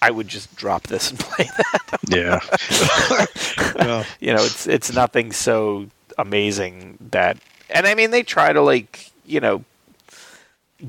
[0.00, 2.00] I would just drop this and play that.
[2.08, 2.40] Yeah.
[3.86, 4.04] yeah.
[4.20, 5.86] you know, it's it's nothing so
[6.18, 7.38] amazing that,
[7.70, 9.64] and I mean, they try to like you know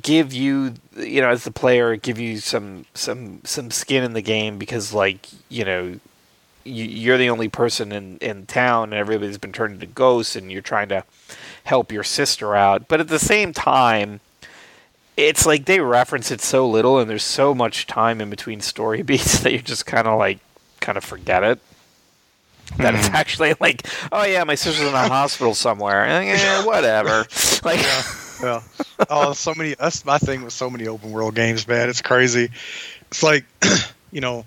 [0.02, 4.22] give you you know as the player give you some some some skin in the
[4.22, 6.00] game because like you know
[6.64, 10.52] you, you're the only person in in town and everybody's been turned into ghosts and
[10.52, 11.04] you're trying to
[11.66, 12.88] help your sister out.
[12.88, 14.20] But at the same time
[15.16, 19.02] it's like they reference it so little and there's so much time in between story
[19.04, 20.40] beats that you just kind of like
[20.80, 21.60] kind of forget it.
[22.78, 26.04] That it's actually like oh yeah my sister's in a hospital somewhere.
[26.04, 27.28] And, eh, whatever.
[27.64, 28.02] Like Yeah.
[29.10, 29.76] Oh, so many.
[29.76, 31.90] That's my thing with so many open world games, man.
[31.90, 32.50] It's crazy.
[33.10, 33.46] It's like,
[34.12, 34.46] you know,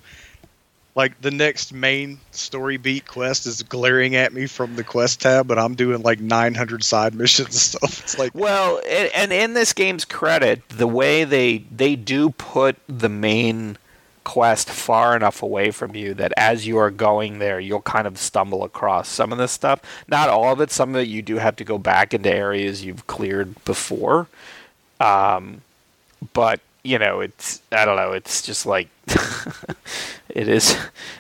[0.95, 5.47] like the next main story beat quest is glaring at me from the quest tab,
[5.47, 8.03] but I'm doing like 900 side missions and stuff.
[8.03, 12.77] It's like, Well, and, and in this game's credit, the way they they do put
[12.89, 13.77] the main
[14.27, 18.19] quest far enough away from you that as you are going there, you'll kind of
[18.19, 19.81] stumble across some of this stuff.
[20.09, 20.73] Not all of it.
[20.73, 24.27] Some of it you do have to go back into areas you've cleared before.
[24.99, 25.61] Um,
[26.33, 28.11] but you know, it's I don't know.
[28.11, 28.89] It's just like
[30.29, 30.77] it is.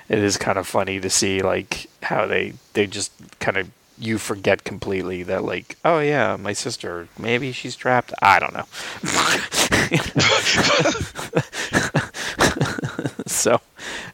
[0.08, 4.18] It is kind of funny to see like how they they just kind of you
[4.18, 8.66] forget completely that like oh yeah my sister maybe she's trapped I don't know.
[13.46, 13.60] so,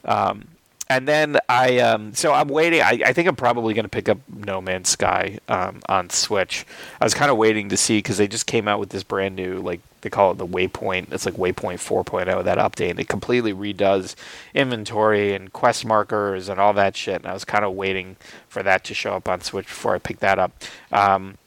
[0.05, 0.47] um,
[0.89, 2.81] and then I um, so I'm waiting.
[2.81, 6.65] I, I think I'm probably going to pick up No Man's Sky um, on Switch.
[7.01, 9.35] I was kind of waiting to see because they just came out with this brand
[9.35, 11.11] new like they call it the Waypoint.
[11.11, 12.91] It's like Waypoint 4.0 that update.
[12.91, 14.15] And it completely redoes
[14.53, 17.15] inventory and quest markers and all that shit.
[17.15, 18.17] And I was kind of waiting
[18.49, 20.51] for that to show up on Switch before I picked that up.
[20.91, 21.37] Um,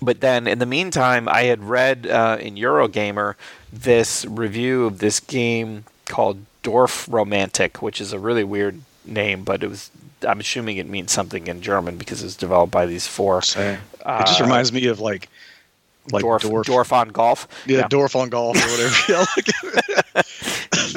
[0.00, 3.34] but then in the meantime, I had read uh, in Eurogamer
[3.72, 9.68] this review of this game called Dorfromantik, which is a really weird name, but it
[9.68, 9.90] was.
[10.26, 13.38] I'm assuming it means something in German because it's developed by these four.
[13.38, 15.28] it just uh, reminds me of like,
[16.10, 17.46] like Dorf, Dorf, Dorf on golf.
[17.66, 19.26] yeah, Dorf on golf or whatever.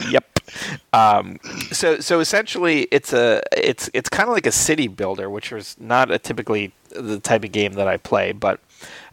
[0.09, 0.39] yep.
[0.93, 1.39] Um,
[1.71, 5.75] so so essentially, it's a it's it's kind of like a city builder, which was
[5.79, 8.59] not a typically the type of game that I play, but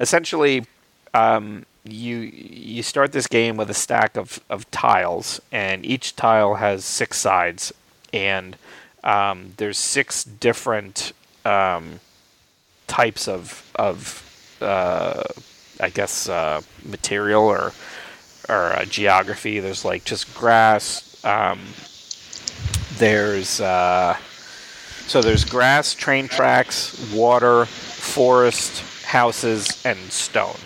[0.00, 0.64] essentially,
[1.14, 6.56] um, you you start this game with a stack of of tiles, and each tile
[6.56, 7.72] has six sides,
[8.12, 8.56] and
[9.04, 11.12] um, there's six different
[11.44, 12.00] um,
[12.86, 15.24] types of of uh,
[15.80, 17.72] I guess uh, material or
[18.48, 19.60] or uh, geography.
[19.60, 21.24] There's like just grass.
[21.24, 21.60] Um,
[22.98, 24.16] there's uh,
[25.06, 30.58] so there's grass, train tracks, water, forest, houses, and stone.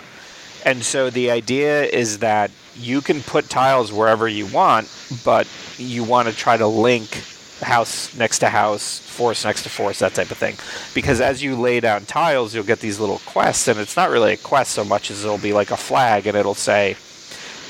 [0.64, 4.90] And so the idea is that you can put tiles wherever you want,
[5.24, 5.46] but
[5.76, 7.24] you want to try to link
[7.60, 10.56] house next to house, forest next to forest, that type of thing.
[10.94, 14.32] Because as you lay down tiles, you'll get these little quests, and it's not really
[14.32, 16.96] a quest so much as it'll be like a flag, and it'll say,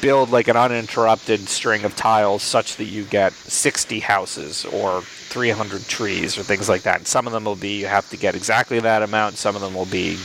[0.00, 5.86] build like an uninterrupted string of tiles such that you get 60 houses or 300
[5.86, 6.98] trees or things like that.
[6.98, 9.36] And some of them will be you have to get exactly that amount.
[9.36, 10.18] Some of them will be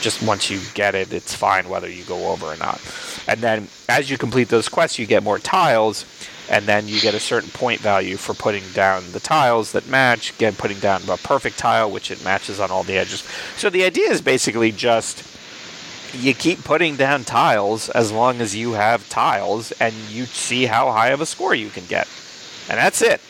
[0.00, 2.80] just once you get it, it's fine whether you go over or not.
[3.26, 6.04] And then as you complete those quests, you get more tiles,
[6.48, 10.32] and then you get a certain point value for putting down the tiles that match.
[10.32, 13.24] Again, putting down a perfect tile, which it matches on all the edges.
[13.56, 15.24] So the idea is basically just
[16.14, 20.92] you keep putting down tiles as long as you have tiles, and you see how
[20.92, 22.08] high of a score you can get,
[22.68, 23.20] and that's it.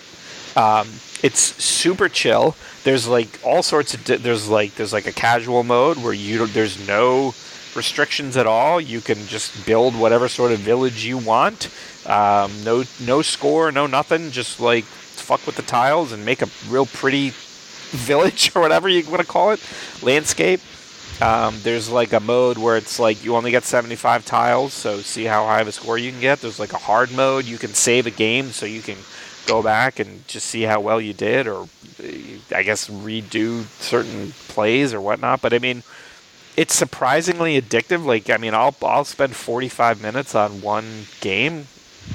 [0.56, 0.88] Um,
[1.22, 2.54] it's super chill.
[2.86, 6.46] There's like all sorts of di- there's like there's like a casual mode where you
[6.46, 7.34] there's no
[7.74, 8.80] restrictions at all.
[8.80, 11.68] You can just build whatever sort of village you want.
[12.06, 14.30] Um, no no score, no nothing.
[14.30, 17.30] Just like fuck with the tiles and make a real pretty
[17.90, 19.60] village or whatever you want to call it,
[20.00, 20.60] landscape.
[21.20, 25.24] Um, there's like a mode where it's like you only get 75 tiles, so see
[25.24, 26.40] how high of a score you can get.
[26.40, 27.46] There's like a hard mode.
[27.46, 28.98] You can save a game so you can
[29.46, 31.68] go back and just see how well you did, or
[32.54, 35.40] I guess redo certain plays or whatnot.
[35.40, 35.82] But I mean,
[36.56, 38.04] it's surprisingly addictive.
[38.04, 41.66] Like I mean, I'll I'll spend 45 minutes on one game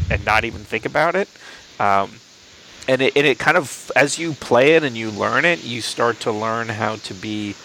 [0.09, 1.29] and not even think about it.
[1.79, 2.11] Um,
[2.87, 5.81] and it, and it kind of as you play it and you learn it, you
[5.81, 7.55] start to learn how to be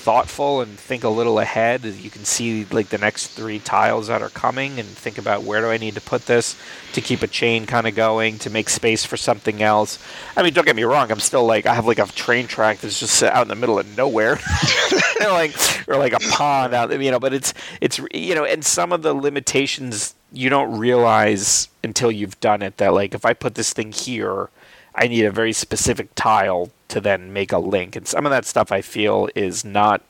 [0.00, 1.84] thoughtful and think a little ahead.
[1.84, 5.60] You can see like the next three tiles that are coming and think about where
[5.60, 6.56] do I need to put this
[6.94, 9.98] to keep a chain kind of going to make space for something else.
[10.36, 11.12] I mean, don't get me wrong.
[11.12, 13.78] I'm still like I have like a train track that's just out in the middle
[13.78, 14.38] of nowhere,
[15.20, 15.54] like
[15.86, 16.90] or like a pond out.
[16.90, 21.68] You know, but it's it's you know, and some of the limitations you don't realize
[21.84, 24.48] until you've done it that like if I put this thing here.
[24.92, 27.96] I need a very specific tile to then make a link.
[27.96, 30.02] And some of that stuff I feel is not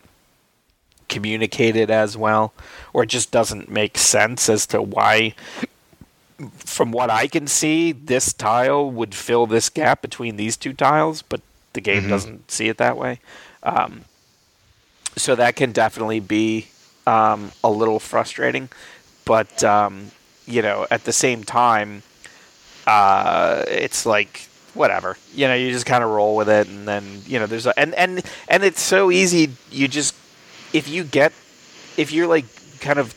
[1.09, 2.53] communicated as well,
[2.93, 5.35] or it just doesn't make sense as to why,
[6.57, 11.23] from what I can see, this tile would fill this gap between these two tiles,
[11.23, 11.41] but
[11.73, 12.09] the game Mhm.
[12.09, 13.21] doesn't see it that way.
[13.63, 14.05] Um,
[15.17, 16.69] so that can definitely be
[17.07, 18.69] um, a little frustrating,
[19.25, 20.13] but um,
[20.47, 22.03] you know, at the same time,
[22.87, 25.17] uh, it's like whatever.
[25.35, 27.79] You know, you just kind of roll with it, and then you know, there's a,
[27.79, 29.51] and and and it's so easy.
[29.71, 30.15] You just
[30.73, 31.33] if you get
[31.97, 32.47] if you're like
[32.81, 33.15] kind of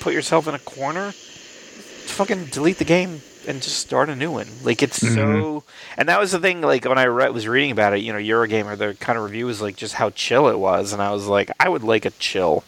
[0.00, 4.46] put yourself in a corner, fucking delete the game and just start a new one.
[4.62, 5.64] Like it's so,
[5.96, 6.60] and that was the thing.
[6.60, 9.46] Like when I re- was reading about it, you know, Eurogamer, the kind of review
[9.46, 12.10] was like just how chill it was, and I was like, I would like a
[12.12, 12.64] chill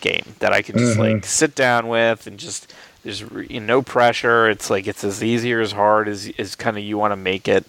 [0.00, 1.14] game that I could just Mhm.
[1.14, 2.72] like sit down with and just
[3.02, 4.48] there's re- you know, no pressure.
[4.48, 7.16] It's like it's as easy or as hard as as kind of you want to
[7.16, 7.64] make it,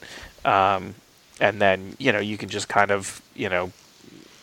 [0.45, 0.95] um,
[1.39, 3.71] and then you know you can just kind of you know.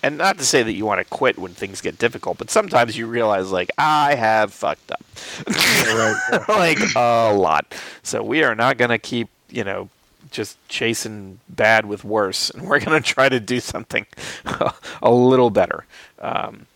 [0.00, 2.96] And not to say that you want to quit when things get difficult, but sometimes
[2.96, 5.04] you realize, like, I have fucked up.
[6.48, 7.74] like, a lot.
[8.04, 9.88] So we are not going to keep, you know,
[10.30, 12.48] just chasing bad with worse.
[12.50, 14.06] And we're going to try to do something
[15.02, 15.84] a little better.
[16.20, 16.66] Um,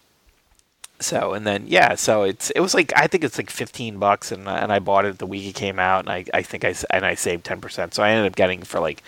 [1.03, 4.32] so and then yeah, so it's it was like I think it's like fifteen bucks,
[4.32, 6.74] and and I bought it the week it came out, and I I think I
[6.90, 9.03] and I saved ten percent, so I ended up getting for like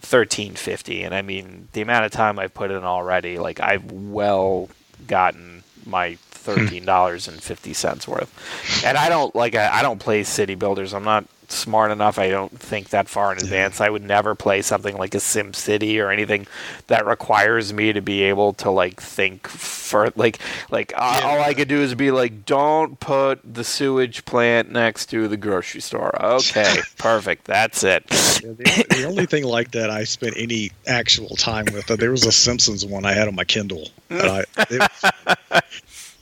[0.00, 3.90] thirteen fifty, and I mean the amount of time I've put in already, like I've
[3.90, 4.68] well
[5.06, 6.16] gotten my hmm.
[6.16, 10.54] thirteen dollars and fifty cents worth, and I don't like I, I don't play city
[10.54, 10.94] builders.
[10.94, 11.24] I'm not
[11.54, 12.18] smart enough.
[12.18, 13.80] I don't think that far in advance.
[13.80, 16.46] I would never play something like a Sim City or anything
[16.88, 20.38] that requires me to be able to like think for like
[20.70, 21.28] like uh, Yeah.
[21.28, 25.36] all I could do is be like, don't put the sewage plant next to the
[25.36, 26.14] grocery store.
[26.22, 27.44] Okay, perfect.
[27.44, 28.04] That's it.
[28.10, 32.10] Yeah, the, the only thing like that I spent any actual time with, uh, there
[32.10, 33.88] was a Simpsons one I had on my Kindle.
[34.10, 34.90] I, it,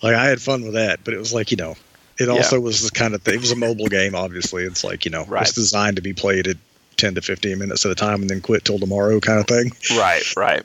[0.03, 1.75] like I had fun with that, but it was like you know,
[2.19, 2.35] it Yeah.
[2.35, 3.35] also was the kind of thing.
[3.35, 4.65] It was a mobile game, obviously.
[4.65, 5.43] It's like you know, Right.
[5.43, 6.57] it's designed to be played at
[6.97, 9.73] ten to fifteen minutes at a time and then quit till tomorrow, kind of thing.
[9.99, 10.63] right, right.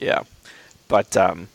[0.00, 0.22] Yeah,
[0.88, 1.48] but um,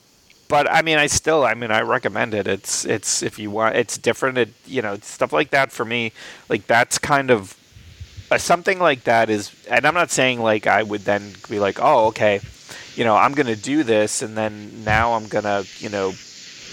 [0.47, 2.47] but I mean, I still, I mean, I recommend it.
[2.47, 4.37] It's it's if you want, it's different.
[4.37, 6.11] It you know stuff like that for me,
[6.49, 7.55] like that's kind of
[8.31, 11.79] uh, something like that is, and I'm not saying like I would then be like,
[11.81, 12.41] oh, okay,
[12.95, 16.13] you know, I'm gonna do this, and then now I'm gonna you know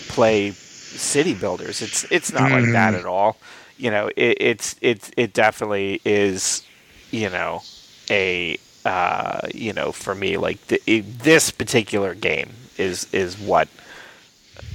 [0.08, 0.50] play
[0.98, 1.82] city builders.
[1.82, 3.36] It's it's not like that at all.
[3.76, 6.64] You know, it, it's it's it definitely is.
[7.12, 7.62] You know,
[8.08, 13.68] a uh, you know for me like the, it, this particular game is is what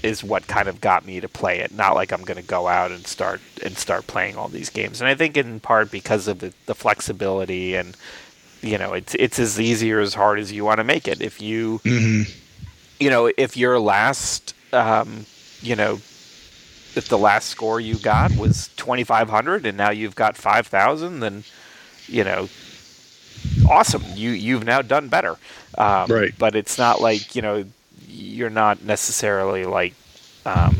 [0.03, 1.72] is what kind of got me to play it.
[1.74, 5.01] Not like I'm going to go out and start and start playing all these games.
[5.01, 7.95] And I think in part because of the, the flexibility and
[8.61, 11.22] you know it's it's as easy or as hard as you want to make it.
[11.22, 12.32] If you Mm-hmm.
[12.99, 15.26] you know if your last um,
[15.62, 15.93] you know
[16.95, 21.43] if the last score you got was 2500 and now you've got 5000 then
[22.08, 22.47] you know
[23.70, 24.03] awesome.
[24.16, 25.38] You you've now done better.
[25.78, 26.34] Um, Right.
[26.38, 27.66] But it's not like you know
[28.08, 29.93] you're not necessarily like
[30.45, 30.78] um,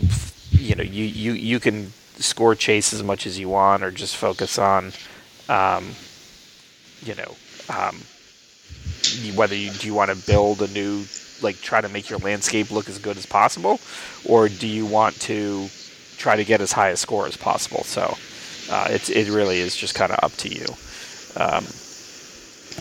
[0.52, 4.16] you know you, you you can score chase as much as you want or just
[4.16, 4.94] focus on
[5.50, 5.92] um,
[7.04, 7.36] you know
[7.70, 8.02] um,
[9.36, 11.06] whether you do you want to build a new
[11.42, 13.80] like try to make your landscape look as good as possible?
[14.24, 15.70] Or do you want to
[16.18, 17.84] try to get as high a score as possible?
[17.84, 18.18] So
[18.70, 20.66] uh, it's it really is just kind of up to you.
[21.36, 21.66] Um,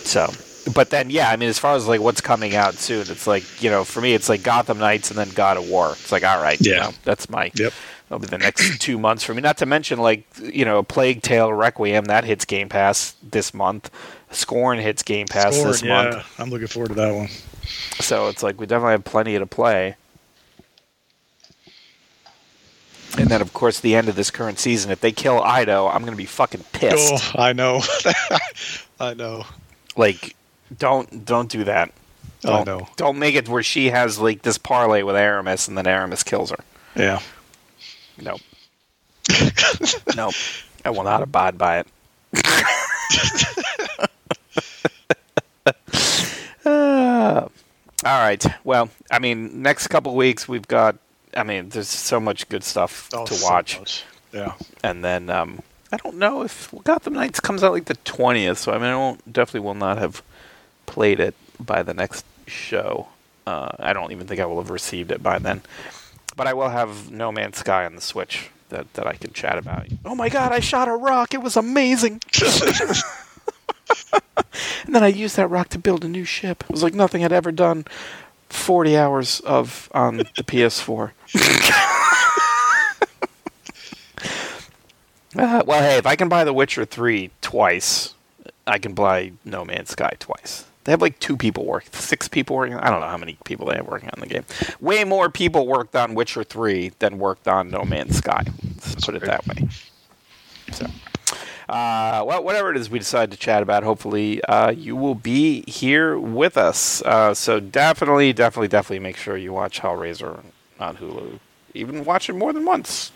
[0.02, 0.30] so
[0.72, 3.44] but then yeah i mean as far as like what's coming out soon it's like
[3.62, 5.92] you know for me it's like gotham knights and then god of war.
[6.00, 6.76] It's like all right you Yeah.
[6.76, 7.72] know, that's my Yep.
[8.09, 9.42] that'll be the next two months for me.
[9.42, 13.90] Not to mention like you know plague tale requiem that hits game pass this month.
[14.30, 17.28] Scorn hits game pass Scorn, this yeah, month I'm looking forward to that one.
[18.00, 19.96] So it's like we definitely have plenty to play.
[23.16, 24.90] And then, of course, the end of this current season.
[24.90, 27.34] If they kill Ido, I'm going to be fucking pissed.
[27.36, 27.80] Oh, I know.
[29.00, 29.44] I know.
[29.96, 30.34] Like,
[30.76, 31.92] don't don't do that.
[32.44, 32.88] I Don't, know.
[32.96, 36.50] Don't make it where she has like this parlay with Aramis, and then Aramis kills
[36.50, 36.58] her.
[36.94, 37.20] Yeah.
[38.20, 38.40] Nope.
[40.16, 40.34] nope.
[40.84, 41.86] I will not abide by it.
[46.66, 47.46] Uh,
[48.05, 48.44] all right.
[48.64, 50.96] Well, I mean, next couple weeks we've got.
[51.36, 54.05] I mean, there's so much good stuff Oh, to so watch, much.
[54.32, 54.52] Yeah.
[54.84, 58.59] and then um, I don't know if Gotham Knights comes out like the twentieth.
[58.59, 60.22] So I mean, I won't definitely will not have
[60.86, 63.09] played it by the next show.
[63.46, 65.62] Uh, I don't even think I will have received it by then.
[66.36, 69.57] But I will have No Man's Sky on the Switch that, that I can chat
[69.59, 69.86] about.
[70.05, 71.34] Oh my god, I shot a rock.
[71.34, 72.20] It was amazing.
[74.87, 76.64] and then I used that rock to build a new ship.
[76.64, 77.85] It was like nothing I'd ever done
[78.49, 81.12] 40 hours of on the PS4.
[85.37, 88.14] uh, well, hey, if I can buy The Witcher 3 twice,
[88.66, 90.66] I can buy No Man's Sky twice.
[90.85, 92.76] They have like two people working, six people working.
[92.76, 94.45] I don't know how many people they have working on the game.
[94.80, 98.45] Way more people worked on Witcher 3 than worked on No Man's Sky.
[98.62, 99.66] Let's put it that way.
[100.72, 100.87] So,
[101.68, 105.68] uh, well, whatever it is we decide to chat about, hopefully uh, you will be
[105.70, 107.02] here with us.
[107.02, 110.42] Uh, so definitely, definitely, definitely make sure you watch Hellraiser
[110.78, 111.38] on Hulu.
[111.72, 113.12] Even watch it more than once.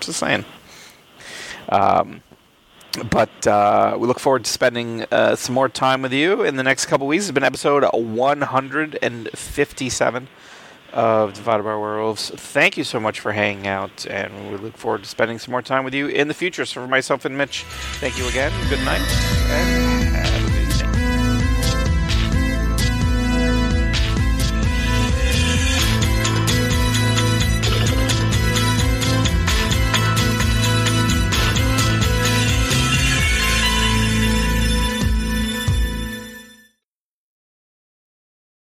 [0.00, 0.44] Just saying.
[1.68, 2.22] Um,
[3.10, 6.62] but uh, we look forward to spending uh, some more time with you in the
[6.62, 7.24] next couple weeks.
[7.24, 10.28] It's been episode 157
[10.96, 12.30] of Divided by Werewolves.
[12.30, 15.62] Thank you so much for hanging out, and we look forward to spending some more
[15.62, 16.64] time with you in the future.
[16.64, 17.64] So, for myself and Mitch,
[18.00, 18.50] thank you again.
[18.70, 19.02] Good night,
[19.50, 20.55] and